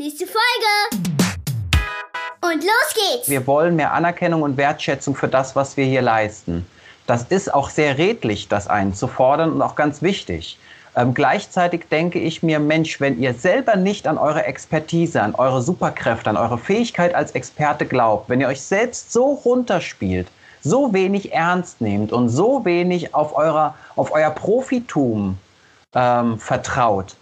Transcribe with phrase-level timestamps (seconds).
[0.00, 1.04] Nächste Folge.
[2.40, 3.28] Und los geht's.
[3.28, 6.66] Wir wollen mehr Anerkennung und Wertschätzung für das, was wir hier leisten.
[7.06, 10.58] Das ist auch sehr redlich, das einzufordern und auch ganz wichtig.
[10.96, 15.60] Ähm, gleichzeitig denke ich mir, Mensch, wenn ihr selber nicht an eure Expertise, an eure
[15.60, 20.28] Superkräfte, an eure Fähigkeit als Experte glaubt, wenn ihr euch selbst so runterspielt,
[20.62, 25.36] so wenig ernst nehmt und so wenig auf, eurer, auf euer Profitum
[25.94, 27.16] ähm, vertraut,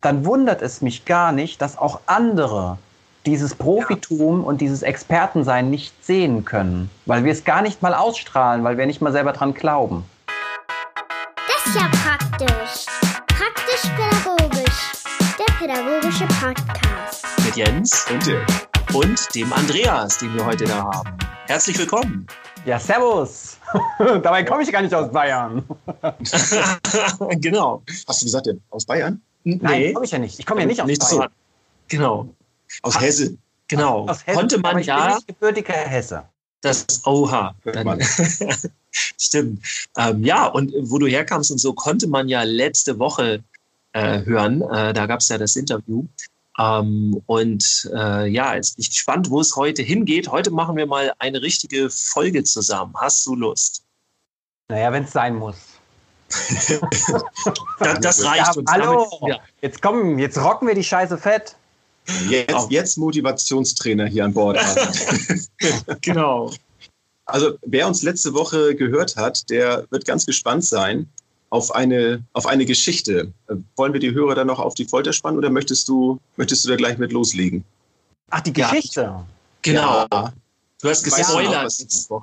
[0.00, 2.78] dann wundert es mich gar nicht, dass auch andere
[3.26, 8.62] dieses Profitum und dieses Expertensein nicht sehen können, weil wir es gar nicht mal ausstrahlen,
[8.62, 10.04] weil wir nicht mal selber dran glauben.
[11.48, 12.86] Das ist ja praktisch.
[13.26, 14.92] Praktisch-pädagogisch.
[15.36, 17.26] Der pädagogische Podcast.
[17.44, 18.46] Mit Jens und, Dirk.
[18.94, 21.18] und dem Andreas, den wir heute da haben.
[21.48, 22.26] Herzlich willkommen.
[22.64, 23.58] Ja, servus.
[23.98, 25.64] Dabei komme ich gar nicht aus Bayern.
[27.40, 27.82] genau.
[28.06, 29.20] Hast du gesagt, aus Bayern?
[29.44, 30.38] Nein, komme ich ja nicht.
[30.38, 31.22] Ich komme ja nicht aus nicht Bayern.
[31.22, 31.28] So.
[31.88, 32.28] Genau.
[32.82, 33.36] Aus Hesse.
[33.68, 34.06] Genau.
[34.08, 35.06] Aus Hessen, Konnte man aber ich ja.
[35.06, 36.24] bin nicht gebürtiger Hesse.
[36.60, 37.54] Das, oha.
[37.62, 38.00] Hört man.
[38.90, 39.62] Stimmt.
[39.96, 43.44] Ähm, ja, und wo du herkamst und so konnte man ja letzte Woche
[43.92, 44.62] äh, hören.
[44.62, 46.04] Äh, da gab es ja das Interview.
[46.58, 50.28] Ähm, und äh, ja, jetzt bin ich gespannt, wo es heute hingeht.
[50.28, 52.94] Heute machen wir mal eine richtige Folge zusammen.
[52.96, 53.84] Hast du Lust?
[54.68, 55.77] Naja, wenn es sein muss.
[57.78, 58.70] Das, das Ja, reicht uns.
[58.70, 59.42] hallo, Damit, ja.
[59.62, 61.56] jetzt kommen, jetzt rocken wir die Scheiße fett.
[62.28, 64.58] Jetzt, jetzt Motivationstrainer hier an Bord.
[66.00, 66.50] Genau.
[67.26, 71.06] Also wer uns letzte Woche gehört hat, der wird ganz gespannt sein
[71.50, 73.32] auf eine, auf eine Geschichte.
[73.76, 76.70] Wollen wir die Hörer dann noch auf die Folter spannen oder möchtest du, möchtest du
[76.70, 77.64] da gleich mit loslegen?
[78.30, 78.70] Ach, die Ja.
[78.70, 79.14] Geschichte.
[79.62, 80.06] Genau.
[80.12, 80.32] Ja.
[80.80, 81.72] Du hast gespoilert.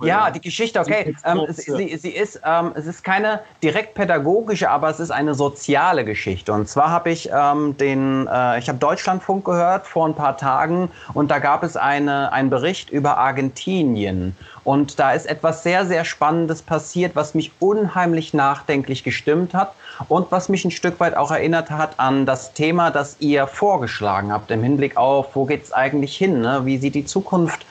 [0.03, 1.13] Ja, die Geschichte, okay.
[1.25, 6.05] Ähm, sie, sie ist, ähm, es ist keine direkt pädagogische, aber es ist eine soziale
[6.05, 6.53] Geschichte.
[6.53, 10.89] Und zwar habe ich ähm, den, äh, ich habe Deutschlandfunk gehört vor ein paar Tagen
[11.13, 14.37] und da gab es eine, einen Bericht über Argentinien.
[14.63, 19.73] Und da ist etwas sehr, sehr Spannendes passiert, was mich unheimlich nachdenklich gestimmt hat
[20.07, 24.31] und was mich ein Stück weit auch erinnert hat an das Thema, das ihr vorgeschlagen
[24.31, 26.39] habt im Hinblick auf, wo geht es eigentlich hin?
[26.39, 26.61] Ne?
[26.63, 27.65] Wie sieht die Zukunft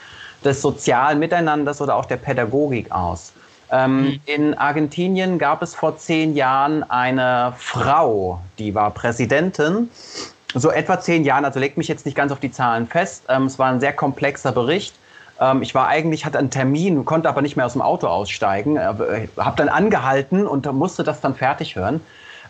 [0.44, 3.32] des sozialen Miteinanders oder auch der Pädagogik aus.
[3.70, 9.90] Ähm, In Argentinien gab es vor zehn Jahren eine Frau, die war Präsidentin.
[10.54, 13.24] So etwa zehn Jahren, also legt mich jetzt nicht ganz auf die Zahlen fest.
[13.28, 14.94] Ähm, es war ein sehr komplexer Bericht.
[15.40, 18.76] Ähm, ich war eigentlich, hatte einen Termin, konnte aber nicht mehr aus dem Auto aussteigen,
[18.76, 22.00] äh, habe dann angehalten und musste das dann fertig hören.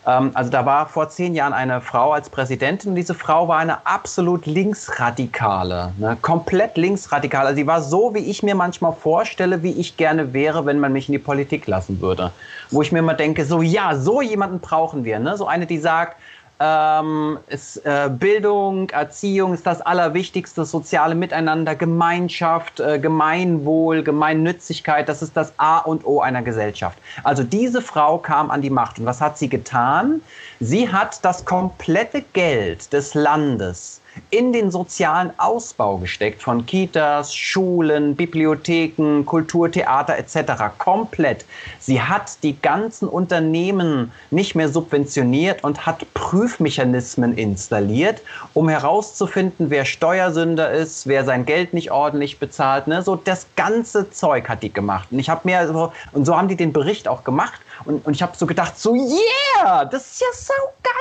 [0.07, 3.59] Ähm, also da war vor zehn Jahren eine Frau als Präsidentin und diese Frau war
[3.59, 6.17] eine absolut linksradikale, ne?
[6.21, 7.49] komplett linksradikale.
[7.49, 10.93] Also sie war so, wie ich mir manchmal vorstelle, wie ich gerne wäre, wenn man
[10.93, 12.33] mich in die Politik lassen würde.
[12.71, 15.19] Wo ich mir immer denke, so ja, so jemanden brauchen wir.
[15.19, 15.37] Ne?
[15.37, 16.17] So eine, die sagt,
[16.61, 25.23] ähm, ist, äh, Bildung, Erziehung ist das Allerwichtigste, soziale Miteinander, Gemeinschaft, äh, Gemeinwohl, Gemeinnützigkeit, das
[25.23, 26.99] ist das A und O einer Gesellschaft.
[27.25, 30.21] Also diese Frau kam an die Macht und was hat sie getan?
[30.61, 34.01] Sie hat das komplette Geld des Landes
[34.31, 40.63] in den sozialen Ausbau gesteckt von Kitas, Schulen, Bibliotheken, Kulturtheater etc.
[40.79, 41.45] komplett.
[41.79, 48.23] Sie hat die ganzen Unternehmen nicht mehr subventioniert und hat Prüfmechanismen installiert,
[48.55, 52.87] um herauszufinden, wer Steuersünder ist, wer sein Geld nicht ordentlich bezahlt.
[52.87, 53.03] Ne?
[53.03, 55.09] So das ganze Zeug hat die gemacht.
[55.11, 57.61] Und ich habe mir so, und so haben die den Bericht auch gemacht.
[57.85, 60.53] Und, und ich habe so gedacht, so yeah, das ist ja so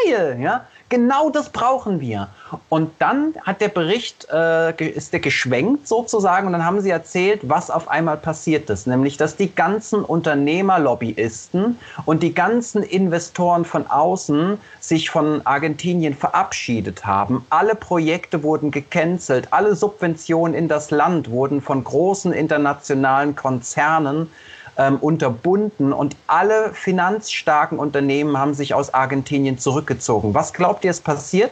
[0.05, 0.65] geil, ja.
[0.89, 2.27] Genau das brauchen wir.
[2.69, 7.39] Und dann hat der Bericht, äh, ist der geschwenkt sozusagen, und dann haben sie erzählt,
[7.49, 8.85] was auf einmal passiert ist.
[8.85, 17.03] Nämlich, dass die ganzen Unternehmerlobbyisten und die ganzen Investoren von außen sich von Argentinien verabschiedet
[17.07, 17.43] haben.
[17.49, 24.29] Alle Projekte wurden gecancelt, alle Subventionen in das Land wurden von großen internationalen Konzernen
[24.77, 30.33] ähm, unterbunden und alle finanzstarken Unternehmen haben sich aus Argentinien zurückgezogen.
[30.33, 31.51] Was glaubt ihr, ist passiert?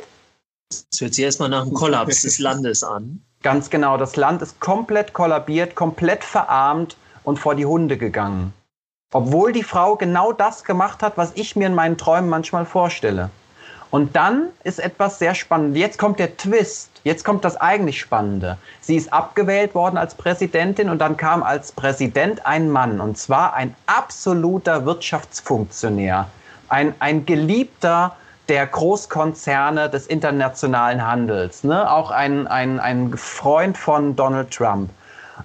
[0.69, 3.22] Das hört sich erstmal nach einem Kollaps des Landes an.
[3.43, 8.53] Ganz genau, das Land ist komplett kollabiert, komplett verarmt und vor die Hunde gegangen.
[9.13, 13.29] Obwohl die Frau genau das gemacht hat, was ich mir in meinen Träumen manchmal vorstelle.
[13.90, 15.75] Und dann ist etwas sehr spannend.
[15.75, 16.91] Jetzt kommt der Twist.
[17.03, 18.57] Jetzt kommt das eigentlich Spannende.
[18.79, 23.01] Sie ist abgewählt worden als Präsidentin und dann kam als Präsident ein Mann.
[23.01, 26.27] Und zwar ein absoluter Wirtschaftsfunktionär.
[26.69, 28.15] Ein, ein Geliebter
[28.49, 31.63] der Großkonzerne des internationalen Handels.
[31.63, 31.89] Ne?
[31.89, 34.89] Auch ein, ein, ein Freund von Donald Trump.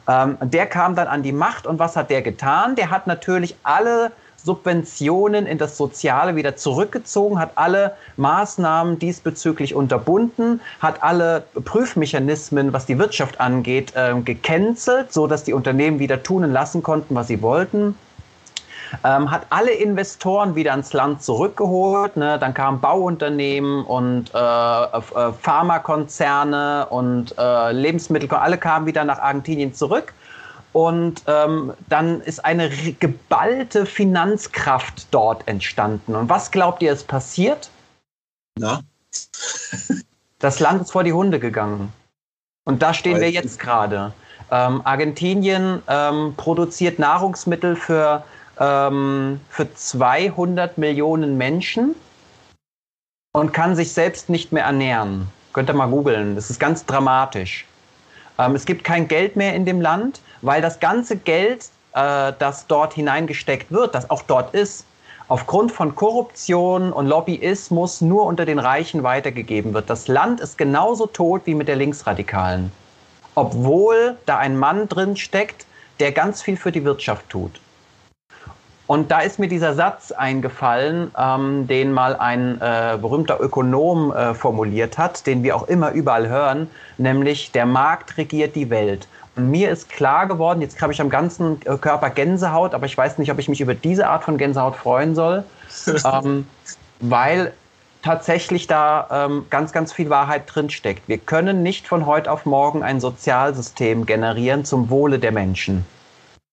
[0.09, 2.77] Ähm, der kam dann an die Macht und was hat der getan?
[2.77, 4.13] Der hat natürlich alle
[4.47, 12.87] Subventionen in das Soziale wieder zurückgezogen, hat alle Maßnahmen diesbezüglich unterbunden, hat alle Prüfmechanismen, was
[12.87, 17.27] die Wirtschaft angeht, äh, gecancelt, so dass die Unternehmen wieder tun und lassen konnten, was
[17.27, 17.97] sie wollten
[19.05, 22.17] ähm, hat alle Investoren wieder ans Land zurückgeholt.
[22.17, 22.39] Ne?
[22.39, 29.75] Dann kamen Bauunternehmen und äh, äh, Pharmakonzerne und äh, Lebensmittel, alle kamen wieder nach Argentinien
[29.75, 30.15] zurück.
[30.77, 36.15] Und ähm, dann ist eine geballte Finanzkraft dort entstanden.
[36.15, 37.71] Und was glaubt ihr, ist passiert?
[38.59, 38.83] Na?
[40.39, 41.95] das Land ist vor die Hunde gegangen.
[42.67, 44.13] Und da stehen wir jetzt gerade.
[44.51, 48.23] Ähm, Argentinien ähm, produziert Nahrungsmittel für
[48.61, 51.95] ähm, für 200 Millionen Menschen
[53.33, 55.29] und kann sich selbst nicht mehr ernähren.
[55.55, 57.65] Könnt ihr mal googeln, das ist ganz dramatisch.
[58.39, 62.67] Ähm, es gibt kein Geld mehr in dem Land, weil das ganze Geld, äh, das
[62.67, 64.85] dort hineingesteckt wird, das auch dort ist,
[65.29, 69.91] aufgrund von Korruption und Lobbyismus nur unter den Reichen weitergegeben wird.
[69.91, 72.71] Das Land ist genauso tot wie mit der Linksradikalen,
[73.35, 75.67] obwohl da ein Mann drin steckt,
[75.99, 77.61] der ganz viel für die Wirtschaft tut.
[78.87, 84.33] Und da ist mir dieser Satz eingefallen, ähm, den mal ein äh, berühmter Ökonom äh,
[84.33, 89.09] formuliert hat, den wir auch immer überall hören, nämlich der Markt regiert die Welt.
[89.37, 93.19] Mir ist klar geworden, jetzt habe ich am ganzen äh, Körper Gänsehaut, aber ich weiß
[93.19, 95.45] nicht, ob ich mich über diese Art von Gänsehaut freuen soll,
[96.05, 96.47] ähm,
[97.01, 97.53] weil
[98.03, 101.09] tatsächlich da ähm, ganz, ganz viel Wahrheit drinsteckt.
[101.09, 105.85] Wir können nicht von heute auf morgen ein Sozialsystem generieren zum Wohle der Menschen.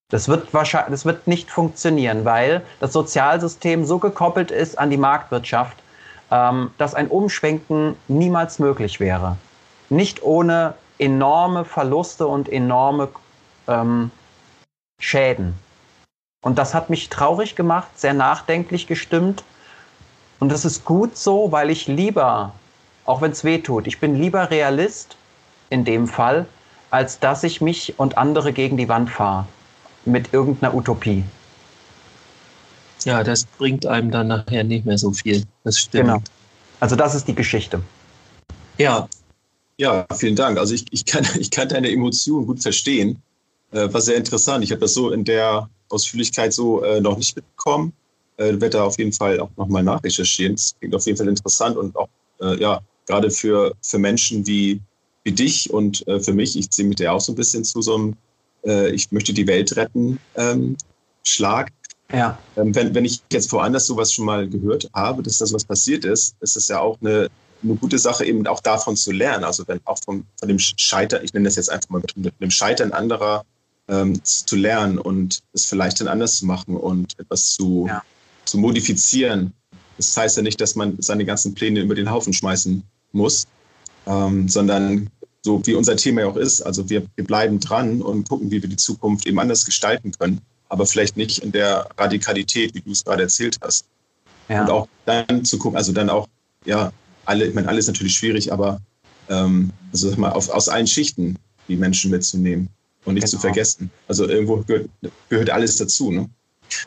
[0.10, 4.98] Das wird wahrscheinlich, das wird nicht funktionieren, weil das Sozialsystem so gekoppelt ist an die
[4.98, 5.78] Marktwirtschaft,
[6.32, 9.38] ähm, dass ein Umschwenken niemals möglich wäre.
[9.90, 13.10] Nicht ohne enorme Verluste und enorme
[13.68, 14.10] ähm,
[15.00, 15.54] Schäden.
[16.42, 19.44] Und das hat mich traurig gemacht, sehr nachdenklich gestimmt.
[20.40, 22.54] Und das ist gut so, weil ich lieber,
[23.06, 25.16] auch wenn es weh tut, ich bin lieber Realist
[25.70, 26.46] in dem Fall,
[26.90, 29.46] als dass ich mich und andere gegen die Wand fahre
[30.06, 31.24] mit irgendeiner Utopie.
[33.04, 35.44] Ja, das bringt einem dann nachher nicht mehr so viel.
[35.64, 36.06] Das stimmt.
[36.06, 36.22] Genau.
[36.80, 37.82] Also das ist die Geschichte.
[38.78, 39.08] Ja.
[39.84, 40.58] Ja, vielen Dank.
[40.58, 43.22] Also ich, ich, kann, ich kann deine Emotionen gut verstehen.
[43.72, 44.64] Äh, war sehr interessant.
[44.64, 47.92] Ich habe das so in der Ausführlichkeit so äh, noch nicht mitbekommen.
[48.38, 50.56] Äh, werde da auf jeden Fall auch nochmal nachrecherchieren.
[50.56, 52.08] Das klingt auf jeden Fall interessant und auch,
[52.40, 54.80] äh, ja, gerade für, für Menschen wie,
[55.26, 57.82] wie dich und äh, für mich, ich ziehe mich da auch so ein bisschen zu
[57.82, 58.16] so einem
[58.66, 60.78] äh, ich möchte die Welt retten ähm,
[61.24, 61.74] Schlag.
[62.14, 62.38] Ja.
[62.56, 66.06] Ähm, wenn, wenn ich jetzt woanders sowas schon mal gehört habe, dass das was passiert
[66.06, 67.30] ist, ist es ja auch eine,
[67.64, 69.44] eine gute Sache, eben auch davon zu lernen.
[69.44, 72.52] Also wenn auch vom, von dem Scheitern, ich nenne das jetzt einfach mal mit dem
[72.52, 73.46] Scheitern anderer
[73.88, 78.04] ähm, zu lernen und es vielleicht dann anders zu machen und etwas zu, ja.
[78.46, 79.54] zu modifizieren.
[79.98, 83.48] Das heißt ja nicht, dass man seine ganzen Pläne über den Haufen schmeißen muss,
[84.06, 85.10] ähm, sondern
[85.42, 86.62] so wie unser Thema ja auch ist.
[86.62, 90.42] Also wir, wir bleiben dran und gucken, wie wir die Zukunft eben anders gestalten können,
[90.70, 93.86] aber vielleicht nicht in der Radikalität, wie du es gerade erzählt hast.
[94.50, 94.62] Ja.
[94.62, 96.28] Und auch dann zu gucken, also dann auch,
[96.66, 96.92] ja,
[97.26, 98.82] alle, ich meine, alles natürlich schwierig, aber
[99.30, 101.38] ähm, also sag mal, auf, aus allen Schichten
[101.68, 102.70] die Menschen mitzunehmen
[103.06, 103.32] und nicht genau.
[103.32, 103.92] zu vergessen.
[104.08, 104.90] Also irgendwo gehört,
[105.30, 106.30] gehört alles dazu, ne?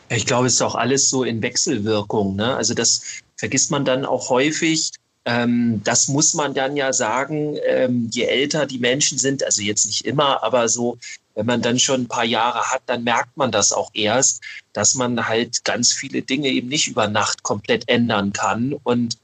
[0.09, 2.35] Ich glaube, es ist auch alles so in Wechselwirkung.
[2.35, 2.55] Ne?
[2.55, 3.01] Also das
[3.37, 4.91] vergisst man dann auch häufig,
[5.25, 9.85] ähm, das muss man dann ja sagen, ähm, je älter die Menschen sind, also jetzt
[9.85, 10.97] nicht immer, aber so,
[11.35, 14.41] wenn man dann schon ein paar Jahre hat, dann merkt man das auch erst,
[14.73, 19.17] dass man halt ganz viele Dinge eben nicht über Nacht komplett ändern kann und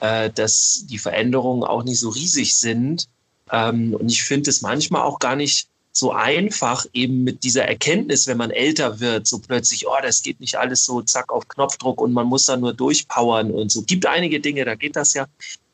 [0.00, 3.08] äh, dass die Veränderungen auch nicht so riesig sind.
[3.52, 8.26] Ähm, und ich finde es manchmal auch gar nicht so einfach eben mit dieser Erkenntnis,
[8.26, 12.00] wenn man älter wird, so plötzlich, oh, das geht nicht alles so zack auf Knopfdruck
[12.00, 13.82] und man muss da nur durchpowern und so.
[13.82, 15.26] Gibt einige Dinge, da geht das ja,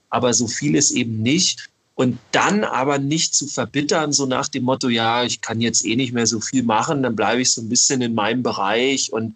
[0.08, 1.68] aber so vieles eben nicht.
[1.94, 5.96] Und dann aber nicht zu verbittern, so nach dem Motto, ja, ich kann jetzt eh
[5.96, 9.34] nicht mehr so viel machen, dann bleibe ich so ein bisschen in meinem Bereich und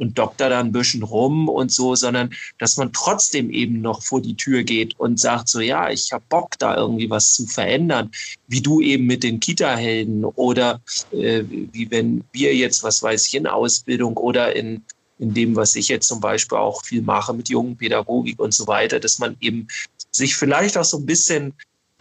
[0.00, 4.22] und dokter da ein bisschen rum und so, sondern dass man trotzdem eben noch vor
[4.22, 8.10] die Tür geht und sagt so, ja, ich habe Bock, da irgendwie was zu verändern,
[8.48, 10.80] wie du eben mit den Kita-Helden oder
[11.12, 14.82] äh, wie wenn wir jetzt, was weiß ich, in Ausbildung oder in
[15.18, 18.66] in dem, was ich jetzt zum Beispiel auch viel mache mit jungen Pädagogik und so
[18.66, 19.68] weiter, dass man eben
[20.10, 21.52] sich vielleicht auch so ein bisschen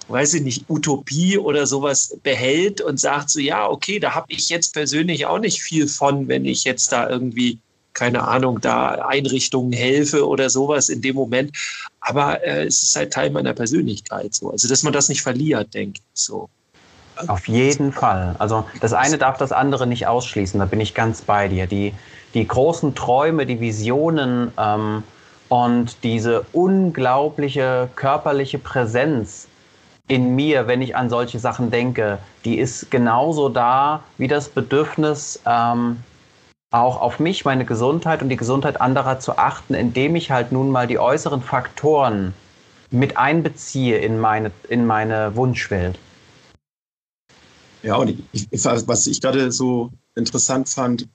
[0.08, 4.50] weiß ich nicht, Utopie oder sowas behält und sagt so, ja, okay, da habe ich
[4.50, 7.60] jetzt persönlich auch nicht viel von, wenn ich jetzt da irgendwie
[8.00, 11.52] keine Ahnung, da Einrichtungen helfe oder sowas in dem Moment.
[12.00, 14.52] Aber äh, es ist halt Teil meiner Persönlichkeit so.
[14.52, 16.50] Also, dass man das nicht verliert, denke ich so.
[17.28, 18.38] Auf jeden Fall.
[18.40, 21.68] Also das eine darf das andere nicht ausschließen, da bin ich ganz bei dir.
[21.68, 21.94] Die,
[22.34, 25.04] die großen Träume, die Visionen ähm,
[25.50, 29.48] und diese unglaubliche körperliche Präsenz
[30.08, 35.42] in mir, wenn ich an solche Sachen denke, die ist genauso da wie das Bedürfnis,
[35.46, 35.98] ähm,
[36.72, 40.70] auch auf mich, meine Gesundheit und die Gesundheit anderer zu achten, indem ich halt nun
[40.70, 42.34] mal die äußeren Faktoren
[42.92, 45.98] mit einbeziehe in meine, in meine Wunschwelt.
[47.82, 51.08] Ja, und ich, was ich gerade so interessant fand,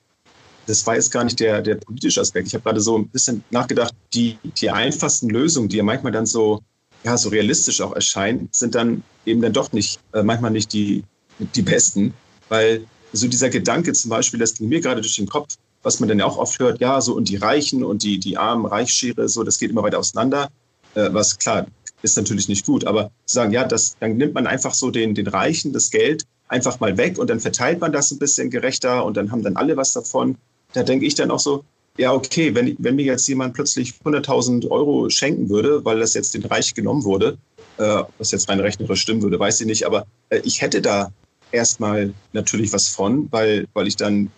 [0.66, 2.48] das war jetzt gar nicht der, der politische Aspekt.
[2.48, 6.26] Ich habe gerade so ein bisschen nachgedacht, die, die einfachsten Lösungen, die ja manchmal dann
[6.26, 6.62] so,
[7.04, 11.04] ja, so realistisch auch erscheinen, sind dann eben dann doch nicht, äh, manchmal nicht die,
[11.38, 12.14] die besten.
[12.48, 16.08] Weil so dieser Gedanke zum Beispiel, das ging mir gerade durch den Kopf, was man
[16.08, 19.28] dann ja auch oft hört, ja, so und die Reichen und die, die armen Reichsschere,
[19.28, 20.50] so, das geht immer weiter auseinander.
[20.94, 21.66] Äh, was klar,
[22.02, 25.14] ist natürlich nicht gut, aber zu sagen, ja, das, dann nimmt man einfach so den,
[25.14, 29.04] den Reichen das Geld einfach mal weg und dann verteilt man das ein bisschen gerechter
[29.04, 30.36] und dann haben dann alle was davon.
[30.72, 31.64] Da denke ich dann auch so,
[31.96, 36.34] ja, okay, wenn, wenn mir jetzt jemand plötzlich 100.000 Euro schenken würde, weil das jetzt
[36.34, 37.38] den Reich genommen wurde,
[37.78, 41.12] äh, was jetzt rein rechnerisch stimmen würde, weiß ich nicht, aber äh, ich hätte da
[41.54, 44.30] erstmal natürlich was von, weil, weil ich dann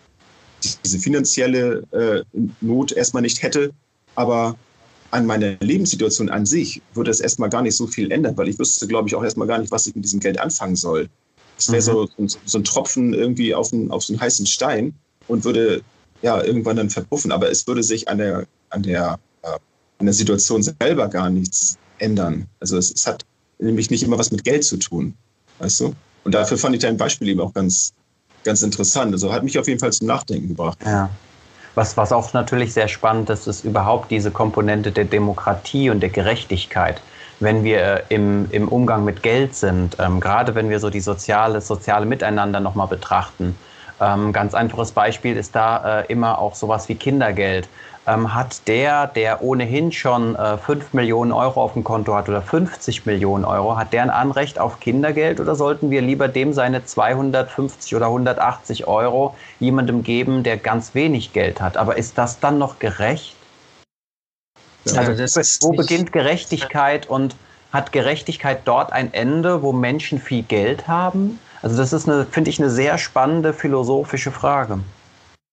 [0.85, 2.23] diese finanzielle äh,
[2.61, 3.73] Not erstmal nicht hätte.
[4.15, 4.57] Aber
[5.11, 8.59] an meiner Lebenssituation an sich würde es erstmal gar nicht so viel ändern, weil ich
[8.59, 11.09] wüsste, glaube ich, auch erstmal gar nicht, was ich mit diesem Geld anfangen soll.
[11.59, 12.29] Es wäre mhm.
[12.29, 14.95] so, so ein Tropfen irgendwie auf, einen, auf so einen heißen Stein
[15.29, 15.83] und würde
[16.23, 17.33] ja irgendwann dann verpuffen.
[17.33, 19.59] Aber es würde sich an der, an der, äh,
[19.99, 22.47] an der Situation selber gar nichts ändern.
[22.61, 23.25] Also es, es hat
[23.59, 25.15] nämlich nicht immer was mit Geld zu tun.
[25.59, 25.95] Weißt du?
[26.27, 27.93] Und dafür fand ich dein Beispiel eben auch ganz,
[28.43, 29.13] ganz interessant.
[29.13, 30.77] Also hat mich auf jeden Fall zum Nachdenken gebracht.
[30.85, 31.09] Ja.
[31.77, 36.09] Was, was auch natürlich sehr spannend ist, ist überhaupt diese Komponente der Demokratie und der
[36.09, 37.01] Gerechtigkeit.
[37.39, 40.99] Wenn wir äh, im, im Umgang mit Geld sind, ähm, gerade wenn wir so die
[40.99, 43.55] soziale, soziale Miteinander nochmal betrachten.
[44.01, 47.69] Ähm, ganz einfaches Beispiel ist da äh, immer auch sowas wie Kindergeld
[48.07, 52.43] ähm, hat der, der ohnehin schon äh, 5 Millionen Euro auf dem Konto hat oder
[52.43, 56.85] 50 Millionen Euro, hat der ein Anrecht auf Kindergeld oder sollten wir lieber dem seine
[56.85, 61.77] 250 oder 180 Euro jemandem geben, der ganz wenig Geld hat?
[61.77, 63.35] Aber ist das dann noch gerecht?
[64.85, 67.35] Ja, also, wo beginnt Gerechtigkeit und
[67.73, 71.41] hat Gerechtigkeit dort ein Ende, wo Menschen viel Geld haben?
[71.63, 74.79] Also das ist, eine, finde ich, eine sehr spannende philosophische Frage.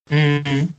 [0.08, 0.74] Mhm.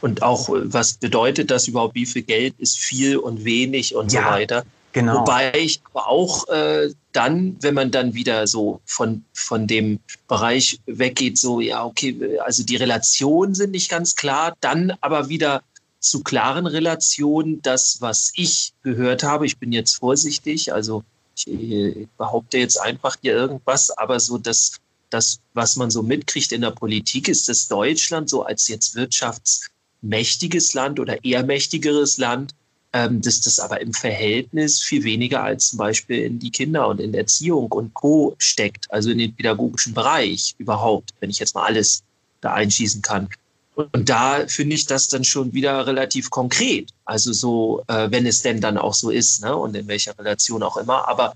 [0.00, 4.22] Und auch, was bedeutet das überhaupt, wie viel Geld ist viel und wenig und ja,
[4.22, 4.64] so weiter.
[4.92, 5.20] Genau.
[5.20, 10.80] Wobei ich aber auch äh, dann, wenn man dann wieder so von, von dem Bereich
[10.86, 15.62] weggeht, so, ja, okay, also die Relationen sind nicht ganz klar, dann aber wieder
[15.98, 21.04] zu klaren Relationen, das, was ich gehört habe, ich bin jetzt vorsichtig, also
[21.36, 24.76] ich, ich behaupte jetzt einfach hier irgendwas, aber so das,
[25.08, 29.71] das, was man so mitkriegt in der Politik, ist, dass Deutschland so als jetzt Wirtschafts-
[30.02, 32.54] mächtiges Land oder eher mächtigeres Land,
[32.92, 37.00] ähm, dass das aber im Verhältnis viel weniger als zum Beispiel in die Kinder und
[37.00, 38.34] in Erziehung und Co.
[38.38, 42.02] steckt, also in den pädagogischen Bereich überhaupt, wenn ich jetzt mal alles
[42.40, 43.28] da einschießen kann.
[43.74, 46.90] Und da finde ich das dann schon wieder relativ konkret.
[47.06, 49.56] Also so, äh, wenn es denn dann auch so ist, ne?
[49.56, 51.08] und in welcher Relation auch immer.
[51.08, 51.34] Aber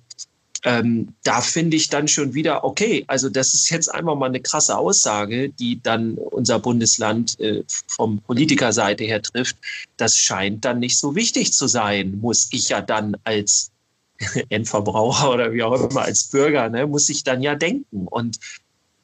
[0.66, 4.40] ähm, da finde ich dann schon wieder, okay, also das ist jetzt einfach mal eine
[4.40, 9.56] krasse Aussage, die dann unser Bundesland äh, vom Politikerseite her trifft.
[9.96, 13.70] Das scheint dann nicht so wichtig zu sein, muss ich ja dann als
[14.48, 18.08] Endverbraucher oder wie auch immer, als Bürger, ne, muss ich dann ja denken.
[18.08, 18.40] Und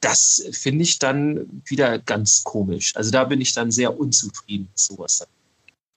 [0.01, 2.93] das finde ich dann wieder ganz komisch.
[2.97, 5.25] Also da bin ich dann sehr unzufrieden mit sowas.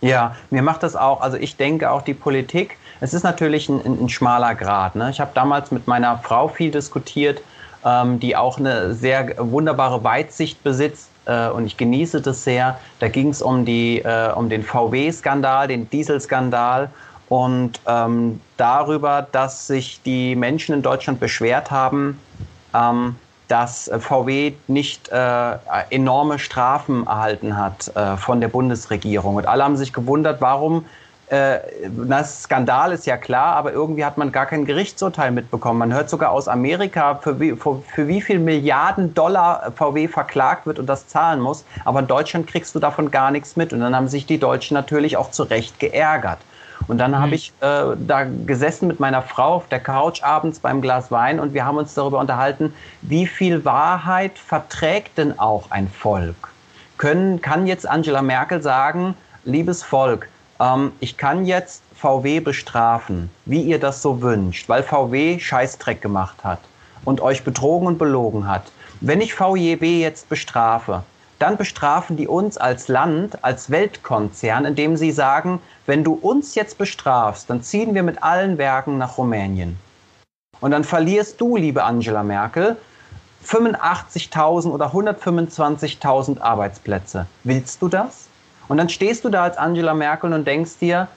[0.03, 3.81] Ja, mir macht das auch, also ich denke auch die Politik, es ist natürlich ein,
[3.85, 4.95] ein schmaler Grad.
[4.95, 5.09] Ne?
[5.11, 7.41] Ich habe damals mit meiner Frau viel diskutiert,
[7.83, 12.79] ähm, die auch eine sehr wunderbare Weitsicht besitzt äh, und ich genieße das sehr.
[12.99, 14.03] Da ging es um, äh,
[14.35, 16.91] um den VW-Skandal, den Dieselskandal
[17.31, 22.21] und ähm, darüber, dass sich die Menschen in Deutschland beschwert haben,
[22.75, 23.17] ähm,
[23.49, 25.57] dass äh, VW nicht äh,
[25.91, 29.37] enorme Strafen erhalten hat äh, von der Bundesregierung.
[29.37, 30.85] Und alle haben sich gewundert, warum
[31.29, 31.59] äh,
[32.09, 35.79] das Skandal ist ja klar, aber irgendwie hat man gar kein Gerichtsurteil mitbekommen.
[35.79, 40.67] Man hört sogar aus Amerika, für wie, für, für wie viel Milliarden Dollar VW verklagt
[40.67, 41.65] wird und das zahlen muss.
[41.85, 43.73] Aber in Deutschland kriegst du davon gar nichts mit.
[43.73, 46.39] Und dann haben sich die Deutschen natürlich auch zu Recht geärgert.
[46.89, 47.19] Und dann mhm.
[47.19, 51.41] habe ich äh, da gesessen mit meiner Frau auf der Couch abends beim Glas Wein
[51.41, 56.53] und wir haben uns darüber unterhalten, wie viel Wahrheit verträgt denn auch ein Volk?
[56.99, 59.15] Können, kann jetzt Angela Merkel sagen,
[59.45, 60.29] liebes Volk,
[60.61, 66.45] ähm, ich kann jetzt VW bestrafen, wie ihr das so wünscht, weil VW Scheißdreck gemacht
[66.45, 66.61] hat.
[67.07, 68.65] und euch betrogen und belogen hat,
[69.01, 71.03] wenn ich VJB jetzt bestrafe,
[71.39, 76.79] dann bestrafen die uns als Land, als Weltkonzern, indem sie sagen, wenn du uns jetzt
[76.79, 79.79] bestrafst, dann ziehen wir mit allen Werken nach Rumänien.
[80.61, 82.77] Und dann verlierst du, liebe Angela Merkel,
[83.45, 87.27] 85.000 oder 125.000 Arbeitsplätze.
[87.45, 88.29] Willst du das?
[88.69, 91.09] Und dann stehst du da als Angela Merkel und denkst dir,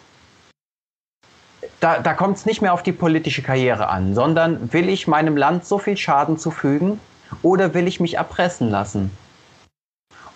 [1.80, 5.38] da, da kommt es nicht mehr auf die politische Karriere an, sondern will ich meinem
[5.38, 7.00] Land so viel Schaden zufügen
[7.42, 9.12] oder will ich mich erpressen lassen?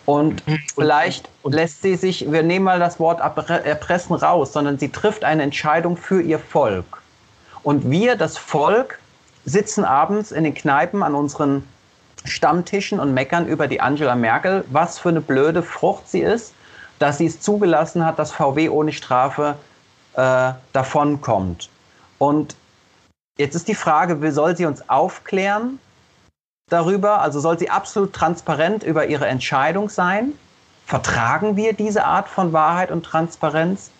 [0.05, 0.43] Und
[0.75, 5.43] vielleicht lässt sie sich, wir nehmen mal das Wort erpressen raus, sondern sie trifft eine
[5.43, 7.01] Entscheidung für ihr Volk.
[7.63, 8.99] Und wir, das Volk,
[9.45, 11.67] sitzen abends in den Kneipen an unseren
[12.25, 16.53] Stammtischen und meckern über die Angela Merkel, was für eine blöde Frucht sie ist,
[16.99, 19.55] dass sie es zugelassen hat, dass VW ohne Strafe
[20.15, 21.69] äh, davonkommt.
[22.19, 22.55] Und
[23.37, 25.79] jetzt ist die Frage, wie soll sie uns aufklären
[26.73, 27.21] darüber?
[27.21, 30.33] Also soll sie absolut transparent über ihre Entscheidung sein?
[30.85, 33.91] Vertragen wir diese Art von Wahrheit und Transparenz?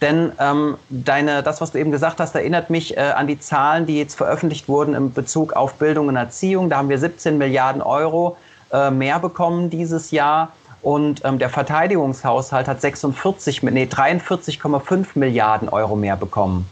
[0.00, 3.86] Denn ähm, deine, das, was du eben gesagt hast, erinnert mich äh, an die Zahlen,
[3.86, 6.70] die jetzt veröffentlicht wurden im Bezug auf Bildung und Erziehung.
[6.70, 8.36] Da haben wir 17 Milliarden Euro
[8.72, 10.52] äh, mehr bekommen dieses Jahr.
[10.82, 16.68] Und ähm, der Verteidigungshaushalt hat 46, nee, 43,5 Milliarden Euro mehr bekommen.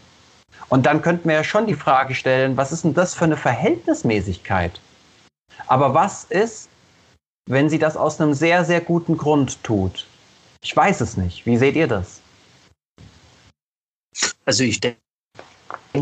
[0.69, 3.37] Und dann könnten wir ja schon die Frage stellen, was ist denn das für eine
[3.37, 4.81] Verhältnismäßigkeit?
[5.67, 6.69] Aber was ist,
[7.49, 10.07] wenn sie das aus einem sehr, sehr guten Grund tut?
[10.63, 11.47] Ich weiß es nicht.
[11.47, 12.21] Wie seht ihr das?
[14.45, 14.99] Also ich denke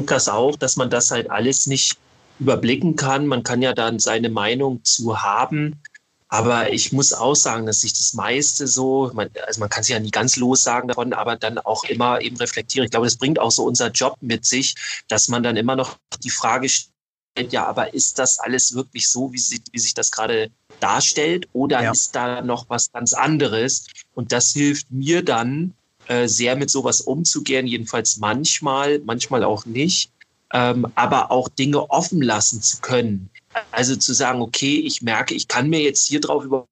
[0.06, 1.98] das auch, dass man das halt alles nicht
[2.38, 3.26] überblicken kann.
[3.26, 5.80] Man kann ja dann seine Meinung zu haben.
[6.28, 9.92] Aber ich muss auch sagen, dass ich das meiste so, man, also man kann sich
[9.92, 12.86] ja nie ganz lossagen davon, aber dann auch immer eben reflektieren.
[12.86, 14.74] Ich glaube, das bringt auch so unser Job mit sich,
[15.08, 16.93] dass man dann immer noch die Frage stellt,
[17.36, 20.50] ja, aber ist das alles wirklich so, wie, sie, wie sich das gerade
[20.80, 21.48] darstellt?
[21.52, 21.92] Oder ja.
[21.92, 23.86] ist da noch was ganz anderes?
[24.14, 25.74] Und das hilft mir dann,
[26.06, 30.10] äh, sehr mit sowas umzugehen, jedenfalls manchmal, manchmal auch nicht,
[30.52, 33.30] ähm, aber auch Dinge offen lassen zu können.
[33.70, 36.68] Also zu sagen, okay, ich merke, ich kann mir jetzt hier drauf überhaupt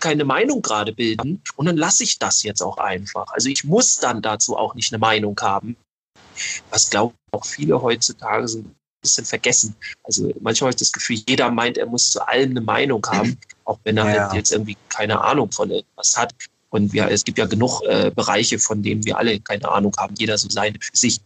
[0.00, 3.26] keine Meinung gerade bilden und dann lasse ich das jetzt auch einfach.
[3.28, 5.76] Also ich muss dann dazu auch nicht eine Meinung haben,
[6.70, 8.74] was glaube ich auch viele heutzutage so ein
[9.06, 9.74] bisschen vergessen.
[10.04, 13.38] Also manchmal habe ich das Gefühl, jeder meint, er muss zu allem eine Meinung haben,
[13.64, 14.22] auch wenn er ja.
[14.22, 16.34] halt jetzt irgendwie keine Ahnung von etwas hat.
[16.70, 20.14] Und ja, es gibt ja genug äh, Bereiche, von denen wir alle keine Ahnung haben,
[20.18, 21.20] jeder so seine für sich.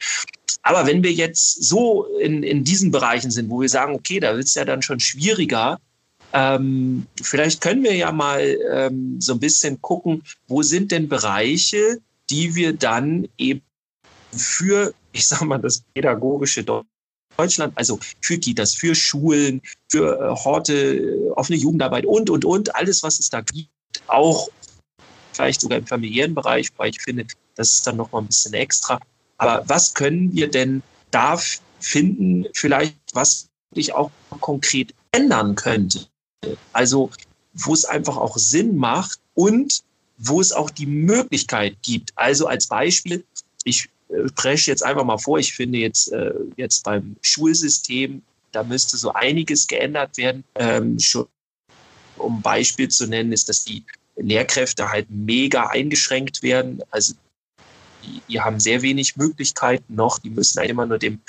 [0.63, 4.37] Aber wenn wir jetzt so in, in diesen Bereichen sind, wo wir sagen, okay, da
[4.37, 5.79] wird es ja dann schon schwieriger,
[6.33, 11.99] ähm, vielleicht können wir ja mal ähm, so ein bisschen gucken, wo sind denn Bereiche,
[12.29, 13.63] die wir dann eben
[14.33, 16.63] für, ich sag mal, das pädagogische
[17.41, 23.03] Deutschland, also für Kitas, für Schulen, für äh, Horte, offene Jugendarbeit und, und, und, alles,
[23.03, 23.71] was es da gibt,
[24.09, 24.49] auch
[25.33, 28.55] vielleicht sogar im familiären Bereich, weil ich finde, das ist dann noch mal ein bisschen
[28.55, 29.01] extra.
[29.39, 31.41] Aber was können wir denn da
[31.79, 36.07] finden, vielleicht was sich auch konkret ändern könnte?
[36.73, 37.11] Also
[37.55, 39.83] wo es einfach auch Sinn macht und
[40.19, 42.13] wo es auch die Möglichkeit gibt.
[42.17, 43.25] Also als Beispiel,
[43.65, 43.89] ich
[44.29, 49.13] spreche jetzt einfach mal vor, ich finde jetzt, äh, jetzt beim Schulsystem, da müsste so
[49.13, 50.45] einiges geändert werden.
[50.55, 51.27] Ähm, schon,
[52.17, 53.85] um ein Beispiel zu nennen, ist, dass die
[54.17, 56.83] Lehrkräfte halt mega eingeschränkt werden.
[56.91, 57.15] Also
[58.05, 60.19] die, die haben sehr wenig Möglichkeiten noch.
[60.19, 61.21] Die müssen halt immer nur dem,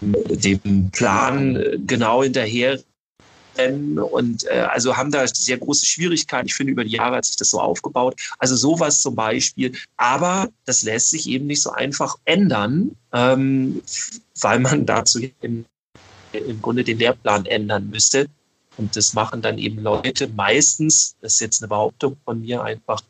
[0.00, 2.78] dem Plan äh, genau hinterher
[3.56, 6.46] rennen und äh, also haben da sehr große Schwierigkeiten.
[6.46, 8.20] Ich finde, über die Jahre hat sich das so aufgebaut.
[8.38, 9.72] Also sowas zum Beispiel.
[9.96, 13.82] Aber das lässt sich eben nicht so einfach ändern, ähm,
[14.40, 15.64] weil man dazu im,
[16.32, 18.26] im Grunde den Lehrplan ändern müsste.
[18.76, 23.02] Und das machen dann eben Leute meistens, das ist jetzt eine Behauptung von mir einfach,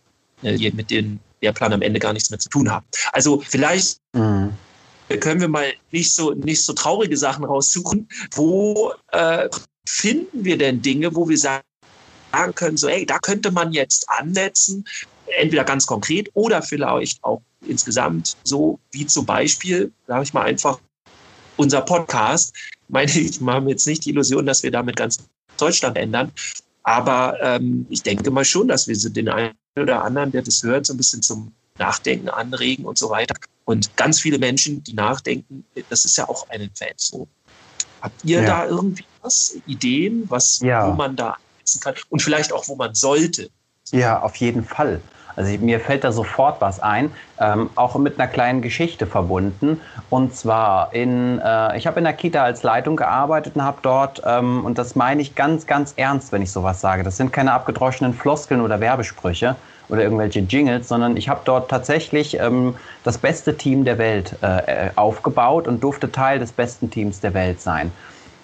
[0.42, 2.86] äh, die mit dem Lehrplan am Ende gar nichts mehr zu tun haben.
[3.12, 4.52] Also vielleicht mhm.
[5.20, 8.08] können wir mal nicht so, nicht so traurige Sachen raussuchen.
[8.32, 9.48] Wo äh,
[9.86, 11.62] finden wir denn Dinge, wo wir sagen
[12.54, 14.84] können, so, ey, da könnte man jetzt ansetzen,
[15.38, 20.80] entweder ganz konkret oder vielleicht auch insgesamt so wie zum Beispiel, sage ich mal einfach,
[21.56, 22.54] unser Podcast.
[22.88, 25.18] Meine, ich mache jetzt nicht die Illusion, dass wir damit ganz
[25.56, 26.32] Deutschland ändern.
[26.84, 30.86] Aber ähm, ich denke mal schon, dass wir den einen oder anderen, der das hört,
[30.86, 33.34] so ein bisschen zum Nachdenken anregen und so weiter.
[33.64, 37.28] Und ganz viele Menschen, die nachdenken, das ist ja auch ein Fan so.
[38.00, 38.46] Habt ihr ja.
[38.46, 40.86] da irgendwie was, Ideen, was, ja.
[40.86, 43.48] wo man da ansetzen kann und vielleicht auch, wo man sollte?
[43.90, 45.00] Ja, auf jeden Fall.
[45.36, 49.80] Also mir fällt da sofort was ein, ähm, auch mit einer kleinen Geschichte verbunden.
[50.10, 54.22] Und zwar in, äh, ich habe in der Kita als Leitung gearbeitet und habe dort,
[54.26, 57.02] ähm, und das meine ich ganz, ganz ernst, wenn ich sowas sage.
[57.02, 59.56] Das sind keine abgedroschenen Floskeln oder Werbesprüche
[59.88, 64.86] oder irgendwelche Jingles, sondern ich habe dort tatsächlich ähm, das beste Team der Welt äh,
[64.86, 67.90] äh aufgebaut und durfte Teil des besten Teams der Welt sein.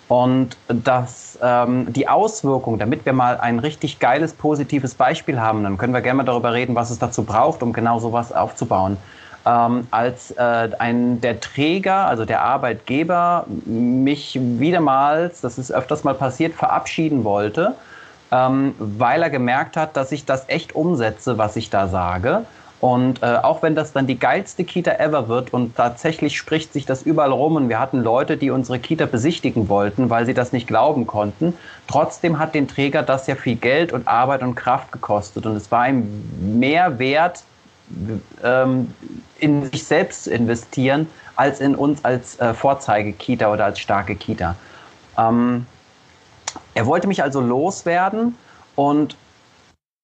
[0.09, 5.77] Und das, ähm, die Auswirkung, damit wir mal ein richtig geiles, positives Beispiel haben, dann
[5.77, 8.97] können wir gerne mal darüber reden, was es dazu braucht, um genau sowas aufzubauen.
[9.45, 16.15] Ähm, als äh, ein, der Träger, also der Arbeitgeber, mich wiedermals, das ist öfters mal
[16.15, 17.75] passiert, verabschieden wollte,
[18.33, 22.45] ähm, weil er gemerkt hat, dass ich das echt umsetze, was ich da sage
[22.81, 26.87] und äh, auch wenn das dann die geilste Kita ever wird und tatsächlich spricht sich
[26.87, 30.53] das überall rum und wir hatten Leute, die unsere Kita besichtigen wollten, weil sie das
[30.53, 31.55] nicht glauben konnten,
[31.89, 35.71] trotzdem hat den Träger das ja viel Geld und Arbeit und Kraft gekostet und es
[35.73, 37.43] war ihm mehr wert,
[38.45, 38.95] ähm,
[39.41, 44.55] in sich selbst zu investieren, als in uns als äh, Vorzeige-Kita oder als starke Kita.
[45.17, 45.67] Ähm,
[46.75, 48.37] er wollte mich also loswerden
[48.77, 49.17] und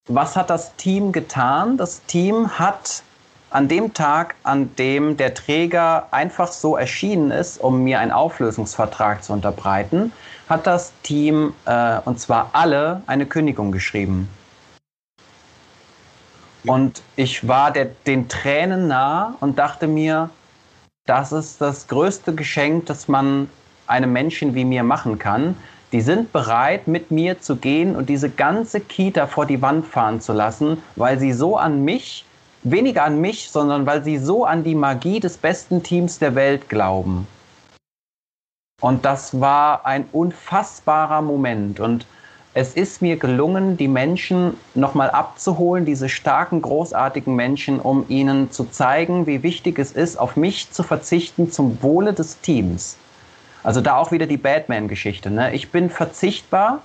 [0.08, 1.76] was hat das Team getan?
[1.76, 3.02] Das Team hat
[3.50, 9.22] an dem Tag, an dem der Träger einfach so erschienen ist, um mir einen Auflösungsvertrag
[9.22, 10.12] zu unterbreiten,
[10.48, 14.28] hat das Team, äh, und zwar alle, eine Kündigung geschrieben.
[16.66, 20.30] Und ich war der, den Tränen nah und dachte mir,
[21.06, 23.48] das ist das größte Geschenk, das man
[23.86, 25.56] einem Menschen wie mir machen kann,
[25.94, 30.20] die sind bereit, mit mir zu gehen und diese ganze Kita vor die Wand fahren
[30.20, 32.24] zu lassen, weil sie so an mich,
[32.64, 36.68] weniger an mich, sondern weil sie so an die Magie des besten Teams der Welt
[36.68, 37.28] glauben.
[38.80, 41.78] Und das war ein unfassbarer Moment.
[41.78, 42.08] Und
[42.54, 48.64] es ist mir gelungen, die Menschen nochmal abzuholen, diese starken, großartigen Menschen, um ihnen zu
[48.64, 52.96] zeigen, wie wichtig es ist, auf mich zu verzichten zum Wohle des Teams.
[53.64, 55.30] Also da auch wieder die Batman-Geschichte.
[55.30, 55.54] Ne?
[55.54, 56.82] Ich bin verzichtbar,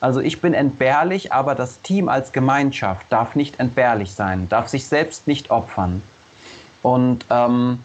[0.00, 4.86] also ich bin entbehrlich, aber das Team als Gemeinschaft darf nicht entbehrlich sein, darf sich
[4.86, 6.02] selbst nicht opfern.
[6.82, 7.80] Und ähm,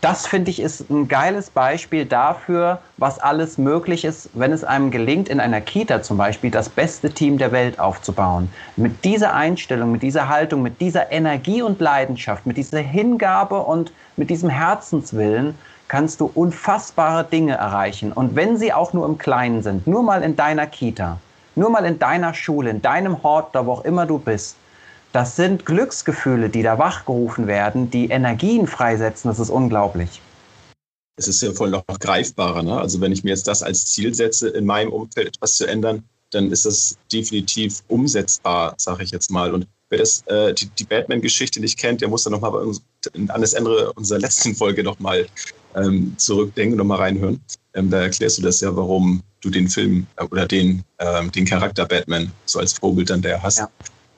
[0.00, 4.90] das finde ich ist ein geiles Beispiel dafür, was alles möglich ist, wenn es einem
[4.90, 8.48] gelingt, in einer Kita zum Beispiel das beste Team der Welt aufzubauen.
[8.76, 13.92] Mit dieser Einstellung, mit dieser Haltung, mit dieser Energie und Leidenschaft, mit dieser Hingabe und
[14.16, 15.56] mit diesem Herzenswillen
[15.88, 18.12] kannst du unfassbare Dinge erreichen.
[18.12, 21.18] Und wenn sie auch nur im Kleinen sind, nur mal in deiner Kita,
[21.56, 24.56] nur mal in deiner Schule, in deinem Hort, da wo auch immer du bist,
[25.12, 29.30] das sind Glücksgefühle, die da wachgerufen werden, die Energien freisetzen.
[29.30, 30.20] Das ist unglaublich.
[31.16, 32.62] Es ist ja voll noch greifbarer.
[32.62, 32.78] Ne?
[32.78, 36.04] Also wenn ich mir jetzt das als Ziel setze, in meinem Umfeld etwas zu ändern,
[36.30, 39.52] dann ist das definitiv umsetzbar, sage ich jetzt mal.
[39.52, 43.54] Und wer das, äh, die, die Batman-Geschichte nicht kennt, der muss dann nochmal an das
[43.54, 45.26] Ende unserer letzten Folge nochmal
[45.74, 47.40] ähm, zurückdenken und nochmal reinhören.
[47.74, 51.44] Ähm, da erklärst du das ja, warum du den Film äh, oder den, ähm, den
[51.44, 53.58] Charakter Batman so als Vorbild dann der hast.
[53.58, 53.70] Ja.